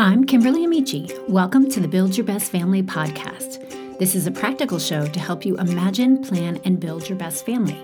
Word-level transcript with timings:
I'm 0.00 0.22
Kimberly 0.22 0.64
Amici. 0.64 1.10
Welcome 1.26 1.68
to 1.72 1.80
the 1.80 1.88
Build 1.88 2.16
Your 2.16 2.24
Best 2.24 2.52
Family 2.52 2.84
podcast. 2.84 3.98
This 3.98 4.14
is 4.14 4.28
a 4.28 4.30
practical 4.30 4.78
show 4.78 5.04
to 5.04 5.18
help 5.18 5.44
you 5.44 5.58
imagine, 5.58 6.22
plan, 6.22 6.60
and 6.64 6.78
build 6.78 7.08
your 7.08 7.18
best 7.18 7.44
family. 7.44 7.76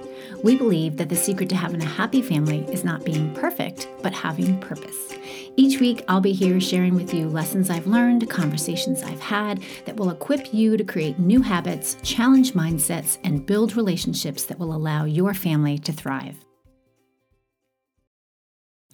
We 0.44 0.54
believe 0.54 0.96
that 0.98 1.08
the 1.08 1.16
secret 1.16 1.48
to 1.48 1.56
having 1.56 1.82
a 1.82 1.86
happy 1.86 2.22
family 2.22 2.60
is 2.72 2.84
not 2.84 3.04
being 3.04 3.34
perfect, 3.34 3.88
but 4.00 4.12
having 4.12 4.60
purpose. 4.60 5.12
Each 5.56 5.80
week, 5.80 6.04
I'll 6.06 6.20
be 6.20 6.32
here 6.32 6.60
sharing 6.60 6.94
with 6.94 7.12
you 7.12 7.28
lessons 7.28 7.68
I've 7.68 7.88
learned, 7.88 8.30
conversations 8.30 9.02
I've 9.02 9.18
had 9.18 9.64
that 9.84 9.96
will 9.96 10.10
equip 10.10 10.54
you 10.54 10.76
to 10.76 10.84
create 10.84 11.18
new 11.18 11.42
habits, 11.42 11.96
challenge 12.04 12.52
mindsets, 12.52 13.18
and 13.24 13.44
build 13.44 13.74
relationships 13.74 14.44
that 14.44 14.60
will 14.60 14.72
allow 14.72 15.04
your 15.04 15.34
family 15.34 15.78
to 15.78 15.92
thrive. 15.92 16.36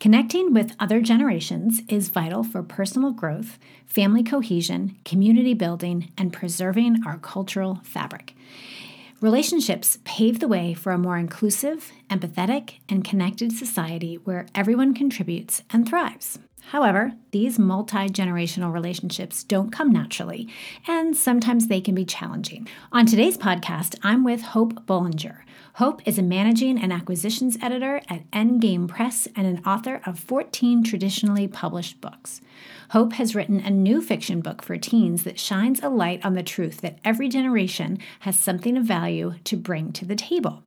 Connecting 0.01 0.55
with 0.55 0.75
other 0.81 1.03
generations 1.03 1.83
is 1.87 2.09
vital 2.09 2.43
for 2.43 2.63
personal 2.63 3.11
growth, 3.13 3.59
family 3.85 4.23
cohesion, 4.25 4.97
community 5.05 5.53
building, 5.53 6.11
and 6.17 6.33
preserving 6.33 7.03
our 7.05 7.19
cultural 7.19 7.83
fabric. 7.85 8.35
Relationships 9.21 9.99
pave 10.05 10.39
the 10.39 10.49
way 10.49 10.73
for 10.73 10.93
a 10.93 10.99
more 10.99 11.19
inclusive, 11.19 11.93
empathetic, 12.09 12.77
and 12.89 13.05
connected 13.05 13.53
society 13.53 14.15
where 14.25 14.47
everyone 14.55 14.95
contributes 14.95 15.63
and 15.69 15.87
thrives. 15.87 16.39
However, 16.69 17.13
these 17.33 17.59
multi 17.59 18.09
generational 18.09 18.73
relationships 18.73 19.43
don't 19.43 19.71
come 19.71 19.91
naturally, 19.91 20.49
and 20.87 21.17
sometimes 21.17 21.67
they 21.67 21.81
can 21.81 21.95
be 21.95 22.05
challenging. 22.05 22.69
On 22.93 23.07
today's 23.07 23.37
podcast, 23.37 23.99
I'm 24.03 24.25
with 24.25 24.43
Hope 24.43 24.87
Bolinger. 24.87 25.39
Hope 25.75 26.07
is 26.07 26.19
a 26.19 26.23
managing 26.23 26.79
and 26.79 26.93
acquisitions 26.93 27.57
editor 27.63 28.01
at 28.09 28.31
Endgame 28.33 28.89
Press 28.89 29.29
and 29.37 29.47
an 29.47 29.65
author 29.65 30.01
of 30.05 30.19
14 30.19 30.83
traditionally 30.85 31.49
published 31.49 32.01
books. 32.01 32.41
Hope 32.91 33.13
has 33.15 33.35
written 33.35 33.61
a 33.61 33.71
new 33.71 34.03
fiction 34.03 34.41
book 34.41 34.63
for 34.63 34.77
teens 34.77 35.23
that 35.25 35.39
shines 35.39 35.81
a 35.81 35.89
light 35.89 36.25
on 36.25 36.35
the 36.35 36.43
truth 36.43 36.81
that 36.81 36.99
every 37.05 37.29
generation 37.29 37.99
has 38.21 38.39
something 38.39 38.77
of 38.77 38.85
value 38.85 39.35
to 39.45 39.57
bring 39.57 39.93
to 39.93 40.05
the 40.05 40.17
table. 40.17 40.65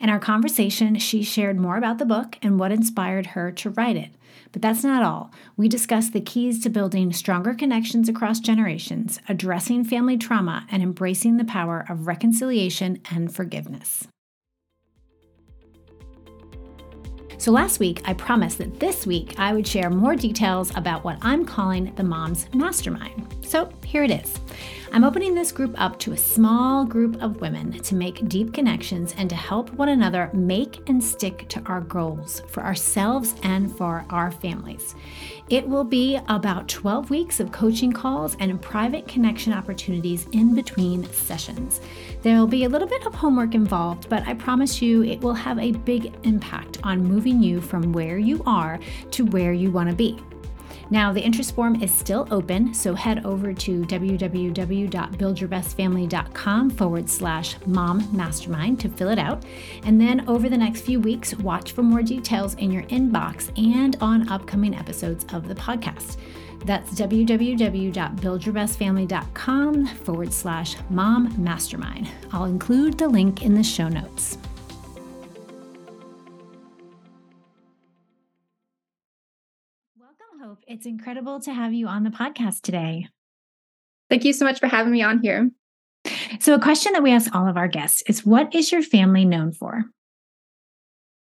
In 0.00 0.10
our 0.10 0.18
conversation, 0.18 0.98
she 0.98 1.22
shared 1.22 1.58
more 1.58 1.76
about 1.76 1.98
the 1.98 2.04
book 2.04 2.36
and 2.42 2.58
what 2.58 2.72
inspired 2.72 3.26
her 3.26 3.52
to 3.52 3.70
write 3.70 3.96
it. 3.96 4.10
But 4.52 4.62
that's 4.62 4.82
not 4.82 5.02
all. 5.02 5.30
We 5.56 5.68
discuss 5.68 6.10
the 6.10 6.20
keys 6.20 6.62
to 6.62 6.70
building 6.70 7.12
stronger 7.12 7.54
connections 7.54 8.08
across 8.08 8.40
generations, 8.40 9.20
addressing 9.28 9.84
family 9.84 10.18
trauma, 10.18 10.66
and 10.70 10.82
embracing 10.82 11.36
the 11.36 11.44
power 11.44 11.84
of 11.88 12.06
reconciliation 12.06 13.00
and 13.10 13.34
forgiveness. 13.34 14.06
So 17.38 17.52
last 17.52 17.80
week, 17.80 18.02
I 18.04 18.12
promised 18.12 18.58
that 18.58 18.80
this 18.80 19.06
week 19.06 19.34
I 19.38 19.54
would 19.54 19.66
share 19.66 19.88
more 19.88 20.14
details 20.14 20.76
about 20.76 21.04
what 21.04 21.16
I'm 21.22 21.46
calling 21.46 21.90
the 21.94 22.02
Mom's 22.02 22.52
Mastermind. 22.52 23.34
So 23.42 23.72
here 23.82 24.04
it 24.04 24.10
is. 24.10 24.38
I'm 24.92 25.04
opening 25.04 25.36
this 25.36 25.52
group 25.52 25.80
up 25.80 26.00
to 26.00 26.12
a 26.12 26.16
small 26.16 26.84
group 26.84 27.22
of 27.22 27.40
women 27.40 27.72
to 27.72 27.94
make 27.94 28.28
deep 28.28 28.52
connections 28.52 29.14
and 29.16 29.30
to 29.30 29.36
help 29.36 29.72
one 29.74 29.88
another 29.88 30.30
make 30.32 30.88
and 30.88 31.02
stick 31.02 31.46
to 31.50 31.62
our 31.66 31.80
goals 31.80 32.42
for 32.48 32.64
ourselves 32.64 33.36
and 33.44 33.74
for 33.76 34.04
our 34.10 34.32
families. 34.32 34.96
It 35.48 35.68
will 35.68 35.84
be 35.84 36.18
about 36.26 36.66
12 36.66 37.08
weeks 37.08 37.38
of 37.38 37.52
coaching 37.52 37.92
calls 37.92 38.36
and 38.40 38.60
private 38.60 39.06
connection 39.06 39.52
opportunities 39.52 40.26
in 40.32 40.56
between 40.56 41.04
sessions. 41.12 41.80
There'll 42.22 42.48
be 42.48 42.64
a 42.64 42.68
little 42.68 42.88
bit 42.88 43.06
of 43.06 43.14
homework 43.14 43.54
involved, 43.54 44.08
but 44.08 44.26
I 44.26 44.34
promise 44.34 44.82
you 44.82 45.04
it 45.04 45.20
will 45.20 45.34
have 45.34 45.60
a 45.60 45.70
big 45.70 46.12
impact 46.24 46.78
on 46.82 47.04
moving 47.04 47.40
you 47.40 47.60
from 47.60 47.92
where 47.92 48.18
you 48.18 48.42
are 48.44 48.80
to 49.12 49.24
where 49.26 49.52
you 49.52 49.70
want 49.70 49.88
to 49.88 49.94
be. 49.94 50.18
Now, 50.90 51.12
the 51.12 51.20
interest 51.20 51.54
form 51.54 51.80
is 51.80 51.92
still 51.92 52.26
open, 52.32 52.74
so 52.74 52.94
head 52.94 53.24
over 53.24 53.52
to 53.52 53.84
www.buildyourbestfamily.com 53.84 56.70
forward 56.70 57.08
slash 57.08 57.54
mom 57.66 58.08
mastermind 58.14 58.80
to 58.80 58.88
fill 58.88 59.10
it 59.10 59.18
out. 59.18 59.44
And 59.84 60.00
then 60.00 60.28
over 60.28 60.48
the 60.48 60.56
next 60.56 60.80
few 60.80 60.98
weeks, 60.98 61.36
watch 61.36 61.70
for 61.72 61.84
more 61.84 62.02
details 62.02 62.54
in 62.54 62.72
your 62.72 62.82
inbox 62.84 63.52
and 63.56 63.96
on 64.00 64.28
upcoming 64.28 64.74
episodes 64.74 65.24
of 65.32 65.46
the 65.46 65.54
podcast. 65.54 66.16
That's 66.64 66.90
www.buildyourbestfamily.com 66.92 69.86
forward 69.86 70.32
slash 70.32 70.76
mom 70.90 71.32
mastermind. 71.42 72.08
I'll 72.32 72.46
include 72.46 72.98
the 72.98 73.08
link 73.08 73.42
in 73.42 73.54
the 73.54 73.62
show 73.62 73.88
notes. 73.88 74.36
Welcome, 80.10 80.48
Hope. 80.48 80.64
It's 80.66 80.86
incredible 80.86 81.38
to 81.42 81.52
have 81.52 81.72
you 81.72 81.86
on 81.86 82.02
the 82.02 82.10
podcast 82.10 82.62
today. 82.62 83.06
Thank 84.08 84.24
you 84.24 84.32
so 84.32 84.44
much 84.44 84.58
for 84.58 84.66
having 84.66 84.92
me 84.92 85.02
on 85.02 85.20
here. 85.22 85.52
So, 86.40 86.52
a 86.54 86.60
question 86.60 86.94
that 86.94 87.02
we 87.04 87.12
ask 87.12 87.32
all 87.32 87.46
of 87.46 87.56
our 87.56 87.68
guests 87.68 88.02
is 88.08 88.26
What 88.26 88.52
is 88.52 88.72
your 88.72 88.82
family 88.82 89.24
known 89.24 89.52
for? 89.52 89.84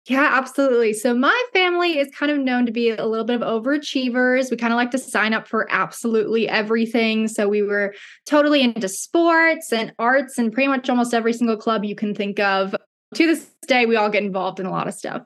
Yeah, 0.06 0.30
absolutely. 0.34 0.92
So, 0.92 1.14
my 1.14 1.44
family 1.52 1.98
is 1.98 2.14
kind 2.16 2.30
of 2.30 2.38
known 2.38 2.64
to 2.66 2.70
be 2.70 2.90
a 2.90 3.06
little 3.06 3.24
bit 3.24 3.42
of 3.42 3.62
overachievers. 3.62 4.52
We 4.52 4.56
kind 4.56 4.72
of 4.72 4.76
like 4.76 4.92
to 4.92 4.98
sign 4.98 5.34
up 5.34 5.48
for 5.48 5.66
absolutely 5.68 6.48
everything. 6.48 7.26
So, 7.26 7.48
we 7.48 7.62
were 7.62 7.92
totally 8.24 8.62
into 8.62 8.88
sports 8.88 9.72
and 9.72 9.92
arts 9.98 10.38
and 10.38 10.52
pretty 10.52 10.68
much 10.68 10.88
almost 10.88 11.12
every 11.12 11.32
single 11.32 11.56
club 11.56 11.84
you 11.84 11.96
can 11.96 12.14
think 12.14 12.38
of. 12.38 12.76
To 13.14 13.26
this 13.26 13.50
day, 13.66 13.84
we 13.86 13.96
all 13.96 14.10
get 14.10 14.22
involved 14.22 14.60
in 14.60 14.66
a 14.66 14.70
lot 14.70 14.86
of 14.86 14.94
stuff. 14.94 15.22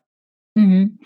Mm-hmm. 0.58 0.96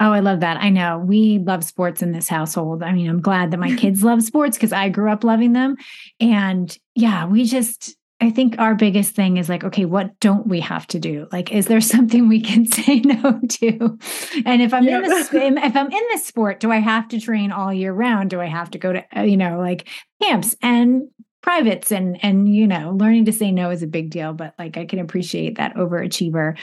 Oh, 0.00 0.12
I 0.12 0.20
love 0.20 0.40
that. 0.40 0.56
I 0.58 0.68
know 0.68 0.98
we 0.98 1.38
love 1.38 1.62
sports 1.62 2.02
in 2.02 2.12
this 2.12 2.28
household. 2.28 2.82
I 2.82 2.92
mean, 2.92 3.08
I'm 3.08 3.20
glad 3.20 3.50
that 3.50 3.60
my 3.60 3.74
kids 3.76 4.02
love 4.02 4.22
sports 4.22 4.56
because 4.56 4.72
I 4.72 4.88
grew 4.88 5.10
up 5.10 5.22
loving 5.22 5.52
them. 5.52 5.76
And 6.18 6.76
yeah, 6.94 7.26
we 7.26 7.44
just, 7.44 7.96
I 8.20 8.30
think 8.30 8.58
our 8.58 8.74
biggest 8.74 9.14
thing 9.14 9.36
is 9.36 9.48
like, 9.48 9.62
okay, 9.64 9.84
what 9.84 10.18
don't 10.18 10.46
we 10.46 10.60
have 10.60 10.86
to 10.88 10.98
do? 10.98 11.28
Like, 11.30 11.52
is 11.52 11.66
there 11.66 11.80
something 11.80 12.28
we 12.28 12.40
can 12.40 12.66
say 12.70 13.00
no 13.00 13.40
to? 13.48 13.98
And 14.44 14.60
if 14.60 14.74
I'm 14.74 14.86
in 14.86 15.02
the 15.02 15.62
if 15.64 15.76
I'm 15.76 15.90
in 15.90 16.04
this 16.10 16.26
sport, 16.26 16.60
do 16.60 16.72
I 16.72 16.78
have 16.78 17.08
to 17.08 17.20
train 17.20 17.52
all 17.52 17.72
year 17.72 17.92
round? 17.92 18.30
Do 18.30 18.40
I 18.40 18.46
have 18.46 18.70
to 18.72 18.78
go 18.78 18.92
to 18.92 19.04
uh, 19.16 19.22
you 19.22 19.36
know 19.36 19.58
like 19.58 19.88
camps 20.20 20.56
and 20.62 21.08
privates 21.42 21.90
and 21.90 22.22
and 22.22 22.54
you 22.54 22.66
know 22.66 22.90
learning 22.98 23.24
to 23.24 23.32
say 23.32 23.50
no 23.50 23.70
is 23.70 23.82
a 23.82 23.86
big 23.86 24.10
deal 24.10 24.34
but 24.34 24.52
like 24.58 24.76
i 24.76 24.84
can 24.84 24.98
appreciate 24.98 25.56
that 25.56 25.74
overachiever 25.74 26.54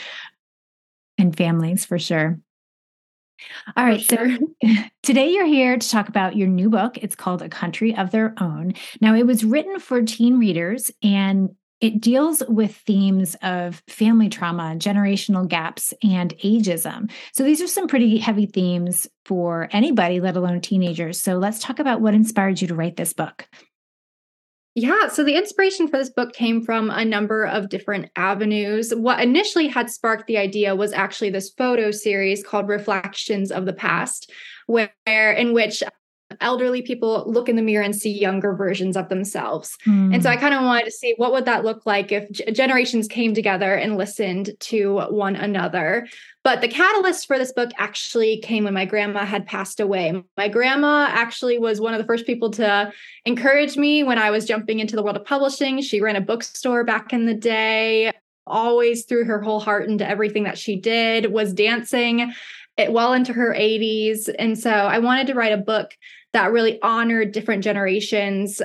and 1.18 1.36
families 1.36 1.86
for 1.86 2.00
sure. 2.00 2.40
All 3.76 3.86
right. 3.86 4.02
Sure. 4.02 4.38
So 4.64 4.68
today 5.04 5.32
you're 5.32 5.46
here 5.46 5.78
to 5.78 5.90
talk 5.90 6.10
about 6.10 6.36
your 6.36 6.48
new 6.48 6.70
book. 6.70 6.98
It's 6.98 7.16
called 7.16 7.42
A 7.42 7.50
Country 7.50 7.96
of 7.96 8.12
Their 8.12 8.34
Own. 8.40 8.74
Now, 9.00 9.16
it 9.16 9.28
was 9.28 9.46
written 9.46 9.80
for 9.80 10.02
teen 10.02 10.40
readers 10.40 10.92
and 11.04 11.56
it 11.80 12.02
deals 12.02 12.42
with 12.48 12.76
themes 12.76 13.36
of 13.44 13.84
family 13.88 14.30
trauma, 14.30 14.76
generational 14.78 15.48
gaps, 15.48 15.94
and 16.02 16.36
ageism. 16.40 17.12
So 17.34 17.44
these 17.44 17.62
are 17.62 17.68
some 17.68 17.88
pretty 17.88 18.18
heavy 18.18 18.48
themes 18.48 19.06
for 19.26 19.70
anybody, 19.72 20.20
let 20.20 20.36
alone 20.36 20.60
teenagers. 20.62 21.22
So 21.22 21.38
let's 21.38 21.60
talk 21.60 21.78
about 21.78 22.02
what 22.02 22.16
inspired 22.16 22.62
you 22.62 22.68
to 22.70 22.76
write 22.76 22.96
this 22.96 23.14
book. 23.14 23.48
Yeah, 24.80 25.08
so 25.08 25.24
the 25.24 25.36
inspiration 25.36 25.88
for 25.88 25.98
this 25.98 26.12
book 26.12 26.34
came 26.34 26.64
from 26.64 26.92
a 26.92 27.04
number 27.04 27.44
of 27.48 27.70
different 27.70 28.12
avenues. 28.16 28.94
What 28.94 29.20
initially 29.20 29.68
had 29.68 29.90
sparked 29.90 30.28
the 30.28 30.38
idea 30.38 30.76
was 30.76 30.94
actually 30.94 31.32
this 31.32 31.50
photo 31.50 31.90
series 31.90 32.44
called 32.44 32.68
Reflections 32.68 33.52
of 33.52 33.66
the 33.66 33.74
Past, 33.74 34.32
where 34.68 34.92
in 35.08 35.54
which 35.54 35.82
elderly 36.42 36.82
people 36.82 37.24
look 37.26 37.48
in 37.48 37.56
the 37.56 37.62
mirror 37.62 37.84
and 37.84 37.96
see 37.96 38.12
younger 38.12 38.54
versions 38.54 38.98
of 38.98 39.10
themselves. 39.10 39.78
Mm. 39.86 40.14
And 40.14 40.24
so 40.24 40.30
I 40.30 40.36
hmm. 40.36 40.42
kind 40.42 40.54
of 40.54 40.62
wanted 40.64 40.86
to 40.86 40.92
see 40.92 41.14
what 41.18 41.32
would 41.32 41.46
that 41.46 41.64
look 41.64 41.86
like 41.86 42.12
if 42.12 42.30
generations 42.54 43.08
came 43.08 43.34
together 43.34 43.74
and 43.74 43.98
listened 43.98 44.52
to 44.60 45.00
one 45.10 45.36
another. 45.36 46.08
But 46.44 46.62
the 46.62 46.68
catalyst 46.68 47.28
for 47.28 47.38
this 47.38 47.52
book 47.54 47.72
actually 47.78 48.40
came 48.40 48.66
when 48.66 48.74
my 48.74 48.86
grandma 48.86 49.26
had 49.26 49.46
passed 49.46 49.80
away. 49.80 50.22
My 50.38 50.48
grandma 50.48 51.08
actually 51.10 51.58
was 51.58 51.82
one 51.82 51.94
of 51.94 52.00
the 52.00 52.08
first 52.08 52.26
people 52.26 52.52
to 52.52 52.92
encourage 53.26 53.78
me 53.78 54.04
when 54.04 54.18
I 54.18 54.30
was 54.30 54.46
jumping 54.46 54.80
into 54.80 54.96
the 54.96 55.04
world 55.04 55.18
of 55.18 55.26
publishing. 55.26 55.82
She 55.82 56.02
ran 56.02 56.16
a 56.16 56.22
bookstore 56.22 56.84
back 56.84 57.14
in 57.14 57.26
the 57.26 57.34
day, 57.34 58.12
always 58.46 59.06
threw 59.06 59.26
her 59.26 59.42
whole 59.42 59.60
heart 59.60 59.90
into 59.90 60.08
everything 60.08 60.44
that 60.44 60.58
she 60.58 60.76
did, 60.76 61.32
was 61.32 61.54
dancing 61.54 62.34
it 62.78 62.94
well 62.94 63.14
into 63.14 63.34
her 63.34 63.54
80s. 63.54 64.34
And 64.38 64.58
so 64.58 64.70
I 64.70 65.00
wanted 65.00 65.28
to 65.28 65.34
write 65.34 65.52
a 65.52 65.58
book 65.58 65.98
that 66.34 66.52
really 66.52 66.82
honored 66.82 67.32
different 67.32 67.64
generations 67.64 68.62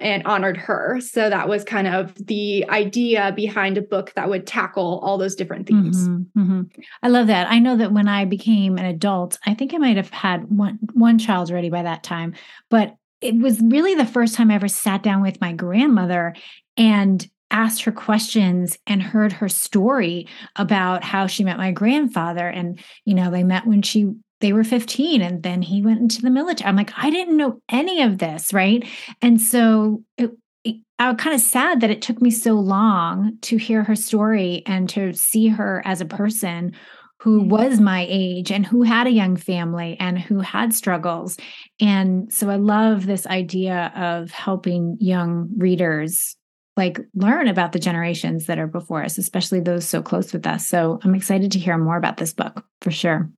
and 0.00 0.24
honored 0.24 0.56
her. 0.56 1.00
So 1.00 1.28
that 1.28 1.48
was 1.48 1.64
kind 1.64 1.86
of 1.86 2.14
the 2.26 2.64
idea 2.68 3.32
behind 3.34 3.78
a 3.78 3.82
book 3.82 4.12
that 4.14 4.28
would 4.28 4.46
tackle 4.46 5.00
all 5.02 5.18
those 5.18 5.34
different 5.34 5.66
themes. 5.66 6.08
Mm-hmm, 6.08 6.40
mm-hmm. 6.40 6.80
I 7.02 7.08
love 7.08 7.26
that. 7.28 7.50
I 7.50 7.58
know 7.58 7.76
that 7.76 7.92
when 7.92 8.08
I 8.08 8.24
became 8.24 8.78
an 8.78 8.84
adult, 8.84 9.38
I 9.46 9.54
think 9.54 9.74
I 9.74 9.78
might 9.78 9.96
have 9.96 10.10
had 10.10 10.50
one 10.50 10.78
one 10.94 11.18
child 11.18 11.50
already 11.50 11.70
by 11.70 11.82
that 11.82 12.02
time, 12.02 12.34
but 12.70 12.96
it 13.20 13.36
was 13.36 13.60
really 13.60 13.94
the 13.94 14.06
first 14.06 14.34
time 14.34 14.50
I 14.50 14.54
ever 14.54 14.68
sat 14.68 15.02
down 15.02 15.22
with 15.22 15.40
my 15.40 15.52
grandmother 15.52 16.34
and 16.76 17.28
asked 17.50 17.82
her 17.82 17.92
questions 17.92 18.78
and 18.86 19.02
heard 19.02 19.32
her 19.32 19.48
story 19.48 20.28
about 20.56 21.02
how 21.02 21.26
she 21.26 21.42
met 21.42 21.56
my 21.56 21.72
grandfather 21.72 22.46
and 22.46 22.78
you 23.04 23.14
know 23.14 23.30
they 23.30 23.42
met 23.42 23.66
when 23.66 23.82
she 23.82 24.12
they 24.40 24.52
were 24.52 24.64
15 24.64 25.20
and 25.20 25.42
then 25.42 25.62
he 25.62 25.82
went 25.82 26.00
into 26.00 26.22
the 26.22 26.30
military. 26.30 26.68
I'm 26.68 26.76
like, 26.76 26.92
I 26.96 27.10
didn't 27.10 27.36
know 27.36 27.60
any 27.68 28.02
of 28.02 28.18
this, 28.18 28.52
right? 28.52 28.86
And 29.20 29.40
so 29.40 30.04
it, 30.16 30.30
it, 30.64 30.76
I 30.98 31.10
was 31.10 31.20
kind 31.20 31.34
of 31.34 31.40
sad 31.40 31.80
that 31.80 31.90
it 31.90 32.02
took 32.02 32.22
me 32.22 32.30
so 32.30 32.54
long 32.54 33.38
to 33.42 33.56
hear 33.56 33.82
her 33.84 33.96
story 33.96 34.62
and 34.66 34.88
to 34.90 35.12
see 35.12 35.48
her 35.48 35.82
as 35.84 36.00
a 36.00 36.06
person 36.06 36.72
who 37.20 37.40
mm-hmm. 37.40 37.48
was 37.48 37.80
my 37.80 38.06
age 38.08 38.52
and 38.52 38.64
who 38.64 38.82
had 38.82 39.06
a 39.06 39.12
young 39.12 39.36
family 39.36 39.96
and 39.98 40.18
who 40.18 40.40
had 40.40 40.72
struggles. 40.72 41.36
And 41.80 42.32
so 42.32 42.48
I 42.50 42.56
love 42.56 43.06
this 43.06 43.26
idea 43.26 43.92
of 43.96 44.30
helping 44.30 44.96
young 45.00 45.48
readers 45.56 46.36
like 46.76 47.00
learn 47.14 47.48
about 47.48 47.72
the 47.72 47.80
generations 47.80 48.46
that 48.46 48.60
are 48.60 48.68
before 48.68 49.02
us, 49.02 49.18
especially 49.18 49.58
those 49.58 49.84
so 49.84 50.00
close 50.00 50.32
with 50.32 50.46
us. 50.46 50.68
So 50.68 51.00
I'm 51.02 51.16
excited 51.16 51.50
to 51.52 51.58
hear 51.58 51.76
more 51.76 51.96
about 51.96 52.18
this 52.18 52.32
book 52.32 52.64
for 52.80 52.92
sure. 52.92 53.28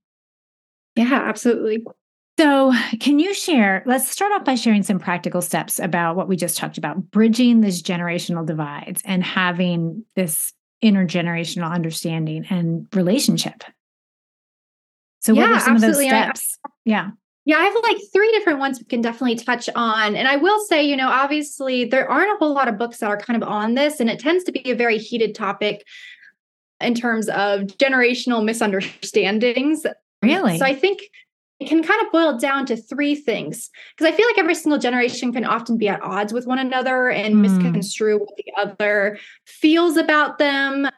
Yeah, 0.96 1.22
absolutely. 1.26 1.84
So, 2.38 2.72
can 3.00 3.18
you 3.18 3.34
share? 3.34 3.82
Let's 3.84 4.08
start 4.08 4.32
off 4.32 4.44
by 4.44 4.54
sharing 4.54 4.82
some 4.82 4.98
practical 4.98 5.42
steps 5.42 5.78
about 5.78 6.16
what 6.16 6.26
we 6.26 6.36
just 6.36 6.56
talked 6.56 6.78
about 6.78 7.10
bridging 7.10 7.60
this 7.60 7.82
generational 7.82 8.46
divides 8.46 9.02
and 9.04 9.22
having 9.22 10.04
this 10.16 10.52
intergenerational 10.82 11.70
understanding 11.70 12.46
and 12.48 12.86
relationship. 12.94 13.62
So, 15.20 15.34
yeah, 15.34 15.42
what 15.42 15.50
are 15.50 15.60
some 15.60 15.74
absolutely. 15.74 16.06
of 16.06 16.12
those 16.12 16.20
steps? 16.20 16.58
I, 16.64 16.70
yeah. 16.86 17.10
Yeah, 17.44 17.56
I 17.56 17.64
have 17.64 17.74
like 17.82 17.98
three 18.12 18.30
different 18.32 18.58
ones 18.58 18.78
we 18.78 18.84
can 18.84 19.00
definitely 19.00 19.36
touch 19.36 19.68
on. 19.74 20.14
And 20.14 20.28
I 20.28 20.36
will 20.36 20.64
say, 20.64 20.82
you 20.82 20.96
know, 20.96 21.08
obviously 21.08 21.84
there 21.84 22.08
aren't 22.08 22.32
a 22.32 22.36
whole 22.38 22.54
lot 22.54 22.68
of 22.68 22.78
books 22.78 22.98
that 22.98 23.06
are 23.08 23.18
kind 23.18 23.42
of 23.42 23.46
on 23.48 23.74
this, 23.74 24.00
and 24.00 24.08
it 24.08 24.18
tends 24.18 24.44
to 24.44 24.52
be 24.52 24.70
a 24.70 24.74
very 24.74 24.98
heated 24.98 25.34
topic 25.34 25.84
in 26.80 26.94
terms 26.94 27.28
of 27.28 27.62
generational 27.62 28.44
misunderstandings. 28.44 29.84
Really? 30.22 30.58
So 30.58 30.64
I 30.64 30.74
think 30.74 31.00
it 31.60 31.68
can 31.68 31.82
kind 31.82 32.04
of 32.04 32.10
boil 32.10 32.38
down 32.38 32.64
to 32.66 32.76
three 32.76 33.14
things 33.14 33.70
because 33.96 34.12
I 34.12 34.16
feel 34.16 34.26
like 34.26 34.38
every 34.38 34.54
single 34.54 34.78
generation 34.78 35.32
can 35.32 35.44
often 35.44 35.76
be 35.76 35.88
at 35.88 36.02
odds 36.02 36.32
with 36.32 36.46
one 36.46 36.58
another 36.58 37.10
and 37.10 37.34
mm. 37.34 37.40
misconstrue 37.40 38.18
what 38.18 38.36
the 38.36 38.52
other 38.56 39.18
feels 39.46 39.98
about 39.98 40.38
them 40.38 40.88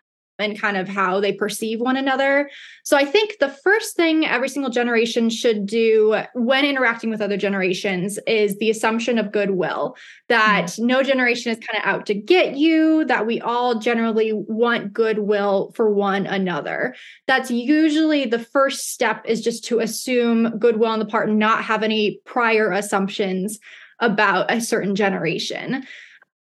and 0.43 0.61
kind 0.61 0.77
of 0.77 0.89
how 0.89 1.21
they 1.21 1.33
perceive 1.33 1.81
one 1.81 1.97
another. 1.97 2.51
So 2.85 2.97
I 2.97 3.05
think 3.05 3.39
the 3.39 3.49
first 3.49 3.97
thing 3.97 4.27
every 4.27 4.49
single 4.49 4.71
generation 4.71 5.31
should 5.31 5.67
do 5.67 6.17
when 6.35 6.65
interacting 6.65 7.11
with 7.11 7.23
other 7.23 7.37
generations 7.37 8.19
is 8.27 8.59
the 8.59 8.71
assumption 8.71 9.19
of 9.19 9.33
goodwill 9.33 9.97
that 10.29 10.65
mm-hmm. 10.65 10.87
no 10.87 11.03
generation 11.03 11.53
is 11.53 11.59
kind 11.59 11.79
of 11.79 11.89
out 11.89 12.07
to 12.07 12.15
get 12.15 12.57
you, 12.57 13.05
that 13.05 13.27
we 13.27 13.41
all 13.41 13.79
generally 13.79 14.33
want 14.33 14.93
goodwill 14.93 15.73
for 15.75 15.91
one 15.91 16.27
another. 16.27 16.95
That's 17.27 17.51
usually 17.51 18.27
the 18.27 18.39
first 18.39 18.91
step 18.91 19.25
is 19.27 19.41
just 19.41 19.65
to 19.67 19.81
assume 19.81 20.59
goodwill 20.59 20.91
on 20.91 20.99
the 20.99 21.05
part 21.05 21.29
and 21.29 21.39
not 21.39 21.65
have 21.65 21.83
any 21.83 22.21
prior 22.25 22.73
assumptions 22.73 23.59
about 24.01 24.51
a 24.51 24.61
certain 24.61 24.95
generation. 24.95 25.87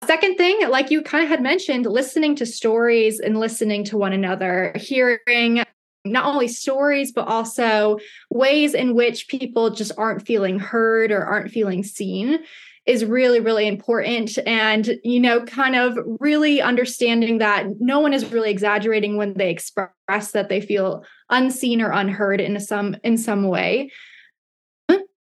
Second 0.09 0.37
thing, 0.37 0.71
like 0.71 0.91
you 0.91 1.03
kind 1.03 1.23
of 1.23 1.29
had 1.29 1.43
mentioned, 1.43 1.85
listening 1.85 2.35
to 2.37 2.47
stories 2.47 3.21
and 3.21 3.39
listening 3.39 3.85
to 3.85 3.99
one 3.99 4.15
another, 4.15 4.73
hearing 4.75 5.63
not 6.07 6.25
only 6.25 6.49
stories, 6.49 7.13
but 7.13 7.29
also 7.29 7.99
ways 8.31 8.73
in 8.73 8.95
which 8.95 9.29
people 9.29 9.69
just 9.69 9.93
aren't 9.99 10.27
feeling 10.27 10.59
heard 10.59 11.13
or 11.13 11.27
aren't 11.27 11.51
feeling 11.51 11.85
seen 11.85 12.39
is 12.87 13.05
really, 13.05 13.39
really 13.39 13.67
important. 13.67 14.39
And, 14.47 14.99
you 15.05 15.21
know, 15.21 15.45
kind 15.45 15.77
of 15.77 15.99
really 16.21 16.63
understanding 16.63 17.37
that 17.37 17.67
no 17.79 18.01
one 18.01 18.15
is 18.15 18.33
really 18.33 18.51
exaggerating 18.51 19.19
when 19.19 19.35
they 19.35 19.51
express 19.51 20.31
that 20.33 20.49
they 20.49 20.63
feel 20.63 21.05
unseen 21.29 21.83
or 21.83 21.91
unheard 21.91 22.41
in 22.41 22.59
some 22.61 22.97
in 23.05 23.19
some 23.19 23.47
way. 23.47 23.93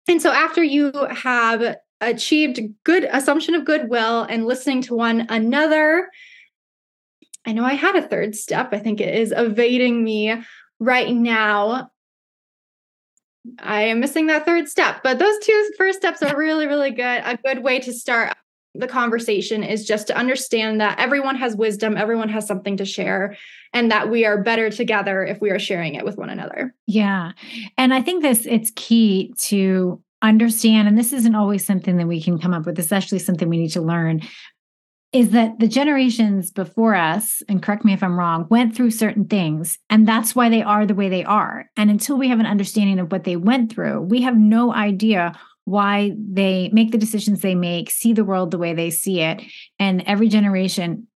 And 0.06 0.20
so 0.20 0.31
after 0.31 0.62
you 0.62 0.93
have 1.11 1.76
achieved 2.00 2.60
good 2.84 3.04
assumption 3.04 3.54
of 3.54 3.64
goodwill 3.64 4.22
and 4.22 4.46
listening 4.46 4.82
to 4.82 4.94
one 4.94 5.26
another. 5.28 6.10
I 7.46 7.52
know 7.52 7.64
I 7.64 7.75
had 7.75 7.96
a 7.96 8.06
third 8.06 8.34
step. 8.34 8.70
I 8.72 8.78
think 8.78 9.00
it 9.00 9.14
is 9.14 9.32
evading 9.37 10.02
me 10.02 10.43
right 10.78 11.14
now. 11.14 11.90
I 13.60 13.82
am 13.82 14.00
missing 14.00 14.26
that 14.26 14.44
third 14.44 14.69
step, 14.69 15.02
but 15.04 15.19
those 15.20 15.38
two 15.38 15.70
first 15.78 15.98
steps 15.98 16.22
are 16.22 16.37
really, 16.37 16.66
really 16.66 16.90
good. 16.90 17.22
A 17.25 17.38
good 17.44 17.62
way 17.62 17.78
to 17.78 17.93
start 17.93 18.37
the 18.75 18.88
conversation 18.88 19.62
is 19.62 19.87
just 19.87 20.06
to 20.08 20.16
understand 20.16 20.81
that 20.81 20.99
everyone 20.99 21.37
has 21.37 21.56
wisdom, 21.56 21.96
everyone 21.96 22.28
has 22.28 22.46
something 22.46 22.76
to 22.76 22.84
share, 22.84 23.37
and 23.72 23.90
that 23.90 24.10
we 24.10 24.25
are 24.25 24.42
better 24.42 24.69
together 24.69 25.25
if 25.25 25.40
we 25.40 25.50
are 25.50 25.58
sharing 25.58 25.94
it 25.94 26.04
with 26.04 26.16
one 26.16 26.31
another. 26.31 26.75
Yeah. 26.87 27.32
And 27.78 27.94
I 27.94 28.02
think 28.02 28.22
this 28.22 28.46
it's 28.46 28.72
key 28.75 29.32
to 29.38 30.02
understand, 30.28 30.88
and 30.88 30.99
this 30.99 31.12
isn't 31.12 31.34
always 31.34 31.67
something 31.67 31.96
that 31.96 32.06
we 32.06 32.23
can 32.23 32.38
come 32.38 32.55
up 32.55 32.67
with, 32.67 32.78
it's 32.78 33.25
something 33.25 33.49
we 33.49 33.58
need 33.58 33.73
to 33.73 33.81
learn, 33.81 34.23
is 35.12 35.31
that 35.31 35.58
the 35.58 35.69
generations 35.69 36.50
before 36.50 36.94
us, 36.94 37.43
and 37.49 37.62
correct 37.62 37.84
me 37.84 37.93
if 37.93 38.02
I'm 38.02 38.19
wrong, 38.19 38.46
went 38.50 38.75
through 38.75 38.90
certain 38.90 39.26
things, 39.26 39.78
and 39.88 40.06
that's 40.06 40.34
why 40.34 40.49
they 40.49 40.62
are 40.62 40.84
the 40.84 40.94
way 40.94 41.08
they 41.08 41.25
are. 41.25 41.70
And 41.76 41.90
until 41.90 42.19
we 42.19 42.28
have 42.28 42.40
an 42.40 42.46
understanding 42.46 42.99
of 42.99 43.11
what 43.11 43.25
they 43.25 43.37
went 43.37 43.73
through, 43.73 44.02
we 44.02 44.23
have 44.23 44.37
no 44.37 44.75
idea 44.75 45.32
why 45.64 46.12
they 46.17 46.70
make 46.73 46.93
the 46.93 46.99
decisions 46.99 47.40
they 47.40 47.55
make, 47.55 47.90
see 47.90 48.12
the 48.12 48.25
world 48.25 48.50
the 48.50 48.58
way 48.58 48.75
they 48.75 48.90
see 48.90 49.20
it. 49.20 49.43
And 49.78 50.02
every 50.06 50.28
generation 50.28 51.08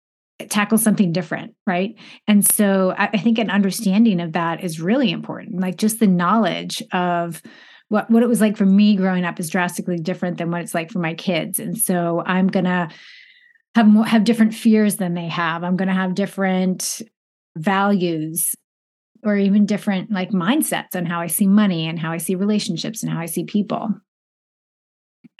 tackles 0.49 0.81
something 0.81 1.11
different, 1.11 1.53
right? 1.67 1.95
And 2.27 2.45
so 2.45 2.95
I, 2.97 3.09
I 3.13 3.17
think 3.17 3.37
an 3.37 3.49
understanding 3.49 4.21
of 4.21 4.31
that 4.33 4.63
is 4.63 4.79
really 4.79 5.11
important, 5.11 5.59
like 5.59 5.75
just 5.75 5.99
the 5.99 6.07
knowledge 6.07 6.81
of 6.93 7.41
what 7.89 8.09
what 8.09 8.23
it 8.23 8.29
was 8.29 8.41
like 8.41 8.57
for 8.57 8.65
me 8.65 8.95
growing 8.95 9.25
up 9.25 9.39
is 9.39 9.49
drastically 9.49 9.97
different 9.97 10.37
than 10.37 10.49
what 10.51 10.61
it's 10.61 10.73
like 10.73 10.91
for 10.91 10.99
my 10.99 11.13
kids. 11.13 11.59
And 11.59 11.77
so 11.77 12.23
i'm 12.25 12.47
going 12.47 12.65
to 12.65 12.89
have 13.75 13.87
more, 13.87 14.05
have 14.05 14.23
different 14.23 14.55
fears 14.55 14.95
than 14.95 15.13
they 15.13 15.27
have. 15.27 15.63
I'm 15.63 15.75
going 15.75 15.89
to 15.89 15.93
have 15.93 16.15
different 16.15 17.01
values 17.55 18.55
or 19.23 19.35
even 19.35 19.65
different 19.65 20.11
like 20.11 20.31
mindsets 20.31 20.95
on 20.95 21.05
how 21.05 21.19
i 21.19 21.27
see 21.27 21.45
money 21.45 21.87
and 21.87 21.99
how 21.99 22.11
i 22.11 22.17
see 22.17 22.35
relationships 22.35 23.03
and 23.03 23.11
how 23.11 23.19
i 23.19 23.25
see 23.25 23.43
people. 23.43 23.89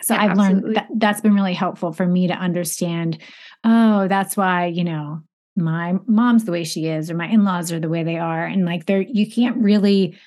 So 0.02 0.14
yeah, 0.14 0.24
i've 0.24 0.32
absolutely. 0.32 0.62
learned 0.62 0.76
that 0.76 0.88
that's 0.96 1.22
been 1.22 1.36
really 1.36 1.54
helpful 1.54 1.94
for 1.94 2.06
me 2.06 2.28
to 2.28 2.34
understand 2.34 3.20
oh 3.64 4.08
that's 4.08 4.36
why 4.36 4.66
you 4.66 4.84
know 4.84 5.22
my 5.60 5.94
mom's 6.08 6.46
the 6.46 6.52
way 6.52 6.64
she 6.64 6.88
is 6.88 7.12
or 7.12 7.16
my 7.16 7.28
in-laws 7.28 7.72
are 7.72 7.80
the 7.80 7.90
way 7.90 8.04
they 8.04 8.18
are. 8.18 8.46
And 8.46 8.66
like 8.66 8.86
they're 8.86 9.02
you 9.02 9.30
can't 9.30 9.58
really 9.58 10.18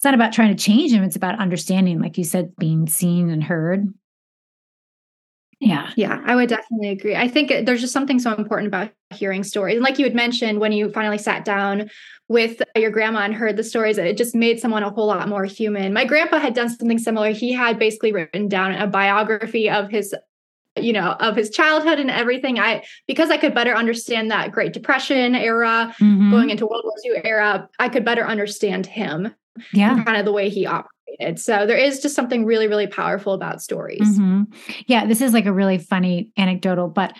it's 0.00 0.04
not 0.06 0.14
about 0.14 0.32
trying 0.32 0.56
to 0.56 0.62
change 0.62 0.92
him 0.92 1.04
it's 1.04 1.14
about 1.14 1.38
understanding 1.38 2.00
like 2.00 2.16
you 2.16 2.24
said 2.24 2.56
being 2.56 2.88
seen 2.88 3.28
and 3.28 3.44
heard. 3.44 3.86
Yeah. 5.60 5.90
Yeah 5.94 6.22
i 6.24 6.34
would 6.34 6.48
definitely 6.48 6.88
agree. 6.88 7.14
I 7.14 7.28
think 7.28 7.66
there's 7.66 7.82
just 7.82 7.92
something 7.92 8.18
so 8.18 8.34
important 8.34 8.68
about 8.68 8.92
hearing 9.10 9.44
stories 9.44 9.74
and 9.74 9.84
like 9.84 9.98
you 9.98 10.06
had 10.06 10.14
mentioned 10.14 10.58
when 10.58 10.72
you 10.72 10.90
finally 10.90 11.18
sat 11.18 11.44
down 11.44 11.90
with 12.28 12.62
your 12.74 12.90
grandma 12.90 13.18
and 13.20 13.34
heard 13.34 13.58
the 13.58 13.62
stories 13.62 13.98
it 13.98 14.16
just 14.16 14.34
made 14.34 14.58
someone 14.58 14.82
a 14.82 14.88
whole 14.88 15.06
lot 15.06 15.28
more 15.28 15.44
human. 15.44 15.92
My 15.92 16.06
grandpa 16.06 16.38
had 16.38 16.54
done 16.54 16.70
something 16.70 16.98
similar. 16.98 17.32
He 17.32 17.52
had 17.52 17.78
basically 17.78 18.12
written 18.12 18.48
down 18.48 18.72
a 18.72 18.86
biography 18.86 19.68
of 19.68 19.90
his 19.90 20.14
you 20.76 20.94
know 20.94 21.10
of 21.20 21.36
his 21.36 21.50
childhood 21.50 21.98
and 21.98 22.10
everything. 22.10 22.58
I 22.58 22.84
because 23.06 23.28
i 23.28 23.36
could 23.36 23.54
better 23.54 23.74
understand 23.74 24.30
that 24.30 24.50
great 24.50 24.72
depression 24.72 25.34
era 25.34 25.94
mm-hmm. 26.00 26.30
going 26.30 26.48
into 26.48 26.66
world 26.66 26.84
war 26.86 26.94
ii 27.04 27.20
era 27.22 27.68
i 27.78 27.90
could 27.90 28.06
better 28.06 28.26
understand 28.26 28.86
him 28.86 29.34
yeah 29.72 30.02
kind 30.04 30.16
of 30.16 30.24
the 30.24 30.32
way 30.32 30.48
he 30.48 30.66
operated 30.66 31.38
so 31.38 31.66
there 31.66 31.76
is 31.76 32.00
just 32.00 32.14
something 32.14 32.44
really 32.44 32.68
really 32.68 32.86
powerful 32.86 33.32
about 33.32 33.62
stories 33.62 34.00
mm-hmm. 34.00 34.42
yeah 34.86 35.06
this 35.06 35.20
is 35.20 35.32
like 35.32 35.46
a 35.46 35.52
really 35.52 35.78
funny 35.78 36.30
anecdotal 36.36 36.88
but 36.88 37.16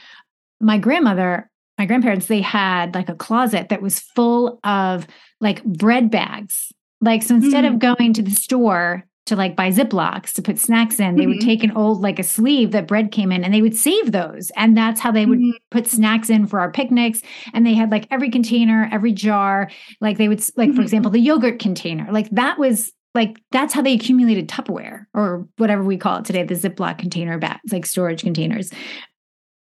my 0.60 0.78
grandmother 0.78 1.50
my 1.78 1.86
grandparents 1.86 2.26
they 2.26 2.40
had 2.40 2.94
like 2.94 3.08
a 3.08 3.14
closet 3.14 3.68
that 3.68 3.82
was 3.82 3.98
full 4.00 4.60
of 4.64 5.06
like 5.40 5.64
bread 5.64 6.10
bags 6.10 6.72
like 7.00 7.22
so 7.22 7.34
instead 7.34 7.64
mm-hmm. 7.64 7.74
of 7.74 7.80
mm. 7.80 7.96
going 7.96 8.12
to 8.12 8.22
the 8.22 8.30
store 8.30 9.04
to 9.26 9.36
like 9.36 9.54
buy 9.54 9.70
Ziplocs 9.70 10.32
to 10.32 10.42
put 10.42 10.58
snacks 10.58 10.98
in. 10.98 11.14
They 11.14 11.22
mm-hmm. 11.22 11.32
would 11.32 11.40
take 11.40 11.62
an 11.62 11.76
old, 11.76 12.00
like 12.00 12.18
a 12.18 12.24
sleeve 12.24 12.72
that 12.72 12.88
bread 12.88 13.12
came 13.12 13.30
in 13.30 13.44
and 13.44 13.54
they 13.54 13.62
would 13.62 13.76
save 13.76 14.12
those. 14.12 14.50
And 14.56 14.76
that's 14.76 15.00
how 15.00 15.12
they 15.12 15.26
would 15.26 15.38
mm-hmm. 15.38 15.56
put 15.70 15.86
snacks 15.86 16.30
in 16.30 16.46
for 16.46 16.60
our 16.60 16.70
picnics. 16.70 17.20
And 17.54 17.66
they 17.66 17.74
had 17.74 17.90
like 17.90 18.08
every 18.10 18.30
container, 18.30 18.88
every 18.92 19.12
jar. 19.12 19.70
Like 20.00 20.18
they 20.18 20.28
would, 20.28 20.40
like, 20.56 20.68
mm-hmm. 20.70 20.76
for 20.76 20.82
example, 20.82 21.10
the 21.10 21.20
yogurt 21.20 21.58
container. 21.58 22.10
Like 22.10 22.28
that 22.30 22.58
was 22.58 22.92
like, 23.14 23.40
that's 23.52 23.74
how 23.74 23.82
they 23.82 23.92
accumulated 23.92 24.48
Tupperware 24.48 25.06
or 25.14 25.46
whatever 25.58 25.82
we 25.82 25.96
call 25.96 26.18
it 26.18 26.24
today, 26.24 26.42
the 26.42 26.54
Ziploc 26.54 26.98
container 26.98 27.38
bags, 27.38 27.72
like 27.72 27.86
storage 27.86 28.22
containers 28.22 28.72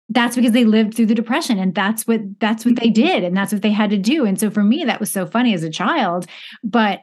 that's 0.08 0.36
because 0.36 0.52
they 0.52 0.64
lived 0.64 0.94
through 0.94 1.06
the 1.06 1.14
depression 1.14 1.58
and 1.58 1.74
that's 1.74 2.06
what 2.06 2.20
that's 2.38 2.66
what 2.66 2.76
they 2.76 2.88
mm-hmm. 2.88 3.06
did 3.06 3.24
and 3.24 3.36
that's 3.36 3.52
what 3.52 3.62
they 3.62 3.70
had 3.70 3.88
to 3.88 3.96
do 3.96 4.26
and 4.26 4.38
so 4.38 4.50
for 4.50 4.62
me 4.62 4.84
that 4.84 5.00
was 5.00 5.10
so 5.10 5.24
funny 5.24 5.54
as 5.54 5.62
a 5.62 5.70
child 5.70 6.26
but 6.62 7.00